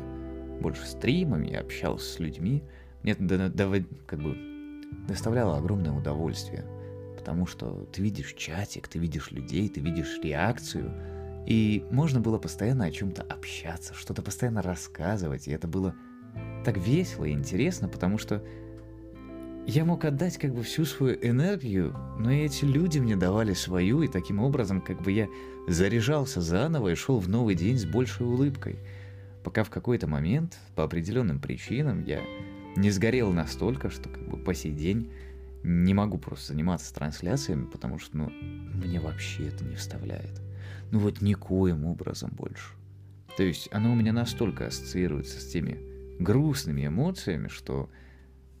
больше 0.61 0.85
стримами, 0.85 1.53
общался 1.53 2.13
с 2.13 2.19
людьми, 2.19 2.63
мне 3.03 3.13
это 3.13 3.85
как 4.05 4.21
бы 4.21 4.37
доставляло 5.07 5.57
огромное 5.57 5.91
удовольствие. 5.91 6.65
Потому 7.17 7.45
что 7.45 7.87
ты 7.91 8.01
видишь 8.01 8.33
чатик, 8.33 8.87
ты 8.87 8.99
видишь 8.99 9.31
людей, 9.31 9.69
ты 9.69 9.79
видишь 9.79 10.19
реакцию. 10.21 10.91
И 11.45 11.85
можно 11.91 12.19
было 12.19 12.37
постоянно 12.37 12.85
о 12.85 12.91
чем-то 12.91 13.23
общаться, 13.23 13.93
что-то 13.93 14.21
постоянно 14.21 14.61
рассказывать. 14.61 15.47
И 15.47 15.51
это 15.51 15.67
было 15.67 15.95
так 16.65 16.77
весело 16.77 17.25
и 17.25 17.31
интересно, 17.31 17.89
потому 17.89 18.17
что 18.17 18.43
я 19.65 19.85
мог 19.85 20.03
отдать 20.05 20.37
как 20.37 20.53
бы 20.53 20.63
всю 20.63 20.85
свою 20.85 21.17
энергию, 21.21 21.95
но 22.19 22.31
и 22.31 22.41
эти 22.41 22.65
люди 22.65 22.99
мне 22.99 23.15
давали 23.15 23.53
свою, 23.53 24.01
и 24.01 24.07
таким 24.07 24.39
образом 24.39 24.81
как 24.81 25.01
бы 25.01 25.11
я 25.11 25.27
заряжался 25.67 26.41
заново 26.41 26.89
и 26.89 26.95
шел 26.95 27.19
в 27.19 27.29
новый 27.29 27.55
день 27.55 27.77
с 27.77 27.85
большей 27.85 28.25
улыбкой. 28.25 28.77
Пока 29.43 29.63
в 29.63 29.69
какой-то 29.69 30.07
момент, 30.07 30.57
по 30.75 30.83
определенным 30.83 31.39
причинам, 31.39 32.03
я 32.03 32.21
не 32.75 32.91
сгорел 32.91 33.31
настолько, 33.31 33.89
что 33.89 34.09
как 34.09 34.27
бы 34.27 34.37
по 34.37 34.53
сей 34.53 34.73
день 34.73 35.11
не 35.63 35.93
могу 35.93 36.17
просто 36.17 36.47
заниматься 36.53 36.93
трансляциями, 36.93 37.65
потому 37.65 37.99
что, 37.99 38.17
ну, 38.17 38.29
мне 38.29 38.99
вообще 38.99 39.47
это 39.47 39.63
не 39.63 39.75
вставляет. 39.75 40.41
Ну 40.91 40.99
вот 40.99 41.21
никоим 41.21 41.85
образом 41.85 42.31
больше. 42.33 42.73
То 43.37 43.43
есть 43.43 43.69
оно 43.71 43.93
у 43.93 43.95
меня 43.95 44.11
настолько 44.13 44.67
ассоциируется 44.67 45.39
с 45.39 45.47
теми 45.47 45.79
грустными 46.19 46.85
эмоциями, 46.85 47.47
что 47.47 47.89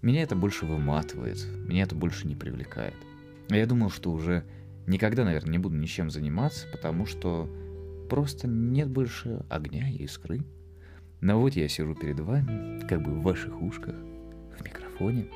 меня 0.03 0.21
это 0.21 0.35
больше 0.35 0.65
выматывает, 0.65 1.43
меня 1.65 1.83
это 1.83 1.95
больше 1.95 2.27
не 2.27 2.35
привлекает. 2.35 2.93
Я 3.49 3.65
думал, 3.65 3.89
что 3.89 4.11
уже 4.11 4.43
никогда, 4.85 5.23
наверное, 5.23 5.51
не 5.51 5.57
буду 5.57 5.75
ничем 5.75 6.11
заниматься, 6.11 6.67
потому 6.71 7.05
что 7.05 7.49
просто 8.09 8.47
нет 8.47 8.89
больше 8.89 9.45
огня 9.49 9.89
и 9.89 10.03
искры. 10.03 10.41
Но 11.21 11.39
вот 11.39 11.53
я 11.53 11.69
сижу 11.69 11.95
перед 11.95 12.19
вами, 12.19 12.85
как 12.85 13.01
бы 13.01 13.11
в 13.11 13.23
ваших 13.23 13.61
ушках, 13.61 13.95
в 13.95 14.63
микрофоне. 14.63 15.27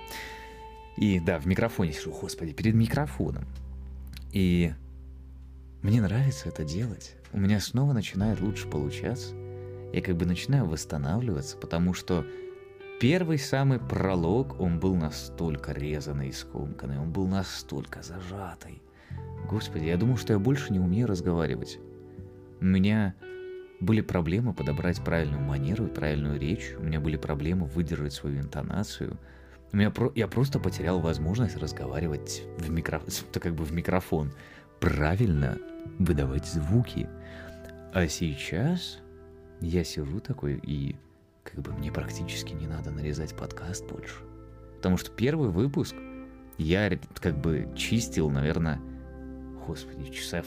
И 0.98 1.22
да, 1.22 1.40
в 1.40 1.46
микрофоне 1.46 1.94
сижу, 1.94 2.12
господи, 2.12 2.52
перед 2.52 2.76
микрофоном. 2.76 3.46
И 4.34 4.74
мне 5.82 6.02
нравится 6.02 6.50
это 6.50 6.66
делать. 6.66 7.16
У 7.32 7.40
меня 7.40 7.62
снова 7.62 7.94
начинает 7.94 8.42
лучше 8.42 8.68
получаться. 8.68 9.34
Я 9.94 10.02
как 10.02 10.18
бы 10.18 10.26
начинаю 10.26 10.66
восстанавливаться, 10.66 11.56
потому 11.56 11.94
что 11.94 12.26
первый 13.00 13.38
самый 13.38 13.80
пролог, 13.80 14.60
он 14.60 14.80
был 14.80 14.96
настолько 14.96 15.72
резанный 15.72 16.30
и 16.30 16.32
скомканный, 16.34 17.00
он 17.00 17.12
был 17.12 17.28
настолько 17.28 18.02
зажатый. 18.02 18.82
Господи, 19.50 19.86
я 19.86 19.98
думал, 19.98 20.18
что 20.18 20.34
я 20.34 20.40
больше 20.40 20.74
не 20.74 20.80
умею 20.80 21.08
разговаривать. 21.08 21.80
У 22.60 22.66
меня 22.66 23.16
были 23.80 24.02
проблемы 24.02 24.54
подобрать 24.54 25.04
правильную 25.04 25.42
манеру 25.42 25.86
и 25.86 25.94
правильную 25.94 26.40
речь, 26.40 26.74
у 26.78 26.84
меня 26.84 27.00
были 27.00 27.18
проблемы 27.18 27.66
выдержать 27.68 28.14
свою 28.14 28.40
интонацию– 28.40 29.18
у 29.72 29.78
меня 29.78 29.92
про... 29.92 30.12
Я 30.16 30.28
просто 30.28 30.60
потерял 30.60 31.00
возможность 31.00 31.58
разговаривать 31.58 32.44
в, 32.58 32.70
микро... 32.70 33.02
как 33.34 33.54
бы 33.54 33.64
в 33.64 33.74
микрофон, 33.74 34.32
правильно 34.80 35.58
выдавать 36.00 36.46
звуки. 36.46 37.10
А 37.94 38.08
сейчас 38.08 39.00
я 39.60 39.84
сижу 39.84 40.20
такой 40.20 40.60
и 40.64 40.96
как 41.52 41.62
бы 41.62 41.72
мне 41.74 41.92
практически 41.92 42.54
не 42.54 42.68
надо 42.68 42.92
нарезать 42.92 43.36
подкаст 43.36 43.86
больше. 43.88 44.16
Потому 44.76 44.98
что 44.98 45.12
первый 45.12 45.50
выпуск 45.50 45.96
я 46.58 47.00
как 47.20 47.40
бы 47.40 47.72
чистил, 47.76 48.30
наверное, 48.30 48.82
господи, 49.66 50.12
часов 50.12 50.46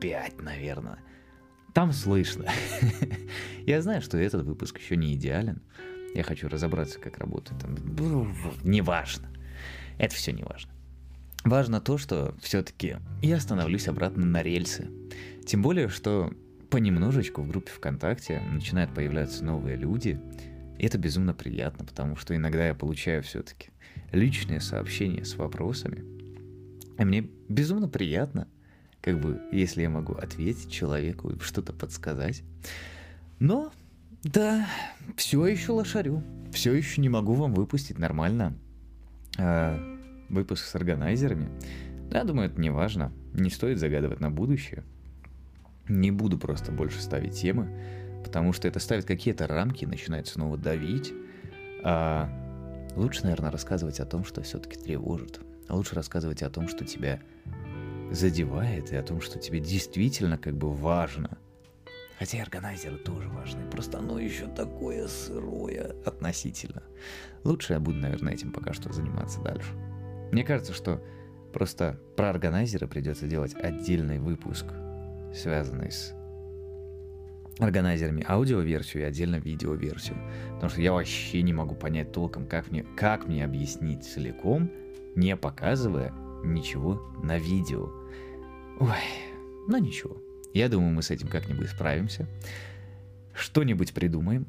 пять, 0.00 0.40
наверное. 0.40 0.98
Там 1.72 1.92
слышно. 1.92 2.46
я 3.66 3.80
знаю, 3.80 4.02
что 4.02 4.18
этот 4.18 4.44
выпуск 4.44 4.78
еще 4.78 4.96
не 4.96 5.14
идеален. 5.14 5.62
Я 6.14 6.22
хочу 6.22 6.48
разобраться, 6.48 6.98
как 6.98 7.18
работает. 7.18 7.60
Там, 7.62 7.76
неважно. 8.62 9.30
Это 9.98 10.14
все 10.14 10.32
не 10.32 10.42
важно. 10.42 10.70
Важно 11.44 11.80
то, 11.80 11.96
что 11.96 12.34
все-таки 12.40 12.96
я 13.22 13.40
становлюсь 13.40 13.88
обратно 13.88 14.26
на 14.26 14.42
рельсы. 14.42 14.90
Тем 15.46 15.62
более, 15.62 15.88
что 15.88 16.32
понемножечку 16.72 17.42
в 17.42 17.48
группе 17.48 17.70
ВКонтакте 17.70 18.40
начинают 18.50 18.94
появляться 18.94 19.44
новые 19.44 19.76
люди. 19.76 20.18
И 20.78 20.86
это 20.86 20.96
безумно 20.96 21.34
приятно, 21.34 21.84
потому 21.84 22.16
что 22.16 22.34
иногда 22.34 22.66
я 22.66 22.74
получаю 22.74 23.22
все-таки 23.22 23.68
личные 24.10 24.60
сообщения 24.62 25.22
с 25.26 25.36
вопросами. 25.36 26.02
И 26.98 27.04
мне 27.04 27.28
безумно 27.50 27.88
приятно, 27.88 28.48
как 29.02 29.20
бы, 29.20 29.38
если 29.52 29.82
я 29.82 29.90
могу 29.90 30.14
ответить 30.14 30.72
человеку 30.72 31.28
и 31.28 31.38
что-то 31.40 31.74
подсказать. 31.74 32.42
Но 33.38 33.70
да, 34.22 34.66
все 35.16 35.44
еще 35.46 35.72
лошарю. 35.72 36.22
Все 36.52 36.72
еще 36.72 37.02
не 37.02 37.10
могу 37.10 37.34
вам 37.34 37.52
выпустить 37.52 37.98
нормально 37.98 38.56
э, 39.38 39.98
выпуск 40.30 40.64
с 40.64 40.74
органайзерами. 40.74 41.50
Я 42.10 42.24
думаю, 42.24 42.48
это 42.48 42.58
не 42.58 42.70
важно. 42.70 43.12
Не 43.34 43.50
стоит 43.50 43.78
загадывать 43.78 44.20
на 44.20 44.30
будущее. 44.30 44.84
Не 45.88 46.10
буду 46.10 46.38
просто 46.38 46.72
больше 46.72 47.00
ставить 47.00 47.34
темы, 47.34 47.68
потому 48.24 48.52
что 48.52 48.68
это 48.68 48.78
ставит 48.78 49.04
какие-то 49.04 49.46
рамки, 49.46 49.84
начинает 49.84 50.26
снова 50.26 50.56
давить. 50.56 51.12
А 51.84 52.30
лучше, 52.96 53.24
наверное, 53.24 53.50
рассказывать 53.50 54.00
о 54.00 54.06
том, 54.06 54.24
что 54.24 54.42
все-таки 54.42 54.78
тревожит. 54.78 55.40
Лучше 55.68 55.94
рассказывать 55.94 56.42
о 56.42 56.50
том, 56.50 56.68
что 56.68 56.84
тебя 56.84 57.20
задевает, 58.10 58.92
и 58.92 58.96
о 58.96 59.02
том, 59.02 59.20
что 59.20 59.38
тебе 59.38 59.60
действительно 59.60 60.38
как 60.38 60.56
бы 60.56 60.72
важно– 60.72 61.38
Хотя 62.22 62.40
органайзеры 62.42 62.98
тоже 62.98 63.28
важны, 63.30 63.68
просто 63.68 63.98
оно 63.98 64.20
еще 64.20 64.46
такое 64.46 65.08
сырое 65.08 65.96
относительно. 66.06 66.84
Лучше 67.42 67.72
я 67.72 67.80
буду, 67.80 67.98
наверное, 67.98 68.34
этим 68.34 68.52
пока 68.52 68.72
что 68.72 68.92
заниматься 68.92 69.40
дальше. 69.40 69.72
Мне 70.30 70.44
кажется, 70.44 70.72
что 70.72 71.02
просто 71.52 71.98
про 72.16 72.30
органайзеры 72.30 72.86
придется 72.86 73.26
делать 73.26 73.54
отдельный 73.54 74.20
выпуск, 74.20 74.66
связанный 75.34 75.90
с 75.90 76.14
органайзерами 77.58 78.24
аудиоверсию 78.26 79.02
и 79.02 79.06
отдельно 79.06 79.36
видеоверсию. 79.36 80.16
Потому 80.54 80.70
что 80.70 80.80
я 80.80 80.92
вообще 80.92 81.42
не 81.42 81.52
могу 81.52 81.74
понять 81.74 82.12
толком, 82.12 82.46
как 82.46 82.70
мне, 82.70 82.84
как 82.96 83.26
мне 83.26 83.44
объяснить 83.44 84.04
целиком, 84.04 84.70
не 85.14 85.36
показывая 85.36 86.12
ничего 86.44 87.14
на 87.22 87.38
видео. 87.38 87.90
Ой, 88.80 88.96
ну 89.68 89.76
ничего. 89.78 90.16
Я 90.54 90.68
думаю, 90.68 90.92
мы 90.92 91.02
с 91.02 91.10
этим 91.10 91.28
как-нибудь 91.28 91.68
справимся. 91.68 92.28
Что-нибудь 93.34 93.94
придумаем. 93.94 94.46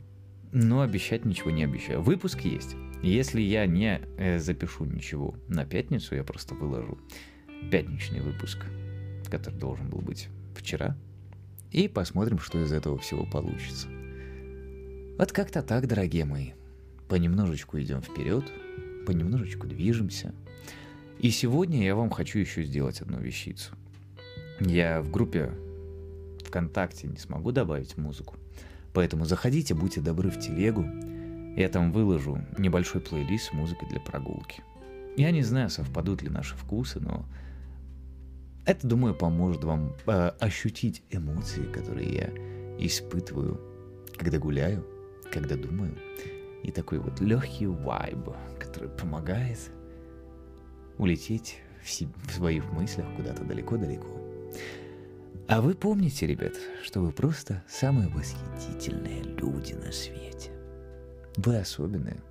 Но 0.51 0.81
обещать 0.81 1.25
ничего 1.25 1.49
не 1.49 1.63
обещаю. 1.63 2.01
Выпуск 2.01 2.41
есть. 2.41 2.75
Если 3.01 3.41
я 3.41 3.65
не 3.65 4.01
э, 4.17 4.39
запишу 4.39 4.85
ничего 4.85 5.35
на 5.47 5.65
пятницу, 5.65 6.15
я 6.15 6.23
просто 6.23 6.53
выложу 6.53 6.99
пятничный 7.71 8.21
выпуск, 8.21 8.59
который 9.29 9.55
должен 9.55 9.89
был 9.89 9.99
быть 9.99 10.29
вчера. 10.57 10.97
И 11.71 11.87
посмотрим, 11.87 12.39
что 12.39 12.61
из 12.61 12.71
этого 12.71 12.97
всего 12.97 13.25
получится. 13.25 13.87
Вот 15.17 15.31
как-то 15.31 15.61
так, 15.61 15.87
дорогие 15.87 16.25
мои. 16.25 16.51
Понемножечку 17.07 17.79
идем 17.79 18.01
вперед, 18.01 18.45
понемножечку 19.05 19.67
движемся. 19.67 20.33
И 21.19 21.29
сегодня 21.29 21.83
я 21.83 21.95
вам 21.95 22.09
хочу 22.09 22.39
еще 22.39 22.63
сделать 22.63 23.01
одну 23.01 23.19
вещицу. 23.19 23.73
Я 24.59 25.01
в 25.01 25.11
группе 25.11 25.51
ВКонтакте 26.45 27.07
не 27.07 27.17
смогу 27.17 27.51
добавить 27.51 27.97
музыку. 27.97 28.35
Поэтому 28.93 29.25
заходите, 29.25 29.73
будьте 29.73 30.01
добры 30.01 30.29
в 30.29 30.39
телегу. 30.39 30.85
Я 31.55 31.69
там 31.69 31.91
выложу 31.91 32.43
небольшой 32.57 33.01
плейлист 33.01 33.49
с 33.49 33.53
музыкой 33.53 33.89
для 33.89 33.99
прогулки. 33.99 34.63
Я 35.17 35.31
не 35.31 35.43
знаю, 35.43 35.69
совпадут 35.69 36.21
ли 36.21 36.29
наши 36.29 36.55
вкусы, 36.55 36.99
но 36.99 37.25
это, 38.65 38.87
думаю, 38.87 39.15
поможет 39.15 39.63
вам 39.63 39.95
э, 40.05 40.31
ощутить 40.39 41.03
эмоции, 41.09 41.63
которые 41.71 42.13
я 42.13 42.85
испытываю, 42.85 43.59
когда 44.17 44.37
гуляю, 44.39 44.85
когда 45.31 45.55
думаю. 45.55 45.97
И 46.63 46.71
такой 46.71 46.99
вот 46.99 47.19
легкий 47.19 47.67
вайб, 47.67 48.29
который 48.59 48.89
помогает 48.89 49.59
улететь 50.97 51.59
в, 51.83 51.89
си- 51.89 52.07
в 52.27 52.31
своих 52.31 52.71
мыслях 52.71 53.05
куда-то 53.17 53.43
далеко-далеко. 53.43 54.07
А 55.47 55.61
вы 55.61 55.73
помните, 55.73 56.25
ребят, 56.25 56.53
что 56.83 57.01
вы 57.01 57.11
просто 57.11 57.63
самые 57.67 58.07
восхитительные 58.07 59.23
люди 59.23 59.73
на 59.73 59.91
свете. 59.91 60.51
Вы 61.35 61.57
особенные, 61.57 62.21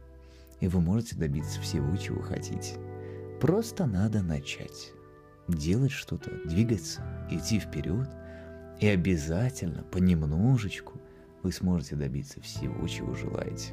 и 0.61 0.69
вы 0.69 0.81
можете 0.81 1.17
добиться 1.17 1.61
всего, 1.61 1.95
чего 1.97 2.23
хотите. 2.23 2.77
Просто 3.41 3.85
надо 3.85 4.23
начать. 4.23 4.93
Делать 5.49 5.91
что-то, 5.91 6.31
двигаться, 6.45 7.03
идти 7.31 7.59
вперед, 7.59 8.09
и 8.81 8.87
обязательно, 8.87 9.83
понемножечку, 9.85 11.01
вы 11.43 11.53
сможете 11.53 11.97
добиться 11.97 12.41
всего, 12.41 12.87
чего 12.87 13.15
желаете. 13.15 13.73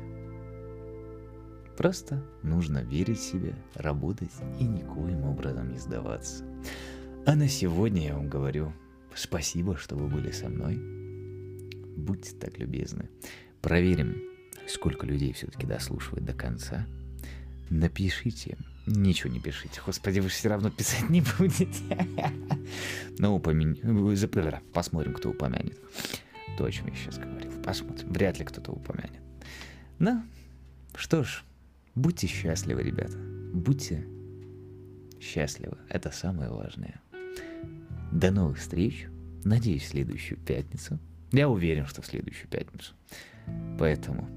Просто 1.78 2.24
нужно 2.44 2.80
верить 2.80 3.20
в 3.20 3.24
себя, 3.24 3.54
работать 3.76 4.32
и 4.60 4.64
никоим 4.66 5.24
образом 5.24 5.72
не 5.72 5.78
сдаваться. 5.78 6.44
А 7.26 7.36
на 7.36 7.48
сегодня 7.48 8.08
я 8.08 8.16
вам 8.16 8.30
говорю– 8.30 8.74
Спасибо, 9.16 9.76
что 9.76 9.96
вы 9.96 10.08
были 10.08 10.32
со 10.32 10.50
мной. 10.50 10.80
Будьте 11.98 12.36
так 12.36 12.58
любезны. 12.58 13.10
Проверим, 13.62 14.24
сколько 14.68 15.06
людей 15.06 15.34
все-таки 15.34 15.66
дослушивает 15.66 16.26
до 16.26 16.34
конца. 16.34 16.88
Напишите. 17.70 18.58
Ничего 18.86 19.32
не 19.32 19.40
пишите. 19.40 19.82
Господи, 19.86 20.20
вы 20.20 20.30
же 20.30 20.36
все 20.36 20.50
равно 20.50 20.70
писать 20.72 21.10
не 21.10 21.22
будете. 21.38 22.08
Но 23.20 23.36
упомяните. 23.36 24.62
Посмотрим, 24.74 25.14
кто 25.14 25.30
упомянет. 25.30 25.78
То, 26.58 26.66
о 26.66 26.72
чем 26.72 26.88
я 26.88 26.96
сейчас 26.96 27.18
говорил. 27.18 27.52
Посмотрим. 27.62 28.12
Вряд 28.12 28.40
ли 28.40 28.46
кто-то 28.46 28.72
упомянет. 28.72 29.22
Ну, 30.00 30.24
что 30.96 31.24
ж, 31.24 31.44
будьте 31.96 32.28
счастливы, 32.28 32.84
ребята. 32.84 33.18
Будьте 33.54 34.06
счастливы. 35.22 35.78
Это 35.90 36.12
самое 36.12 36.50
важное. 36.50 37.00
До 38.12 38.32
новых 38.32 38.58
встреч. 38.58 39.08
Надеюсь, 39.44 39.84
в 39.84 39.90
следующую 39.90 40.40
пятницу. 40.40 41.00
Я 41.32 41.48
уверен, 41.48 41.86
что 41.86 42.02
в 42.02 42.06
следующую 42.06 42.50
пятницу. 42.50 42.94
Поэтому 43.78 44.28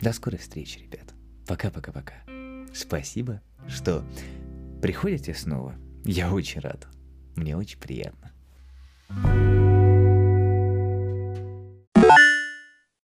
до 0.00 0.12
скорой 0.12 0.38
встречи, 0.38 0.78
ребята. 0.78 1.14
Пока-пока-пока. 1.46 2.29
Спасибо, 2.72 3.40
что 3.68 4.04
приходите 4.82 5.34
снова. 5.34 5.74
Я 6.04 6.32
очень 6.32 6.60
рад. 6.60 6.88
Мне 7.36 7.56
очень 7.56 7.78
приятно. 7.78 8.32
thank 9.10 9.34
you 9.34 9.49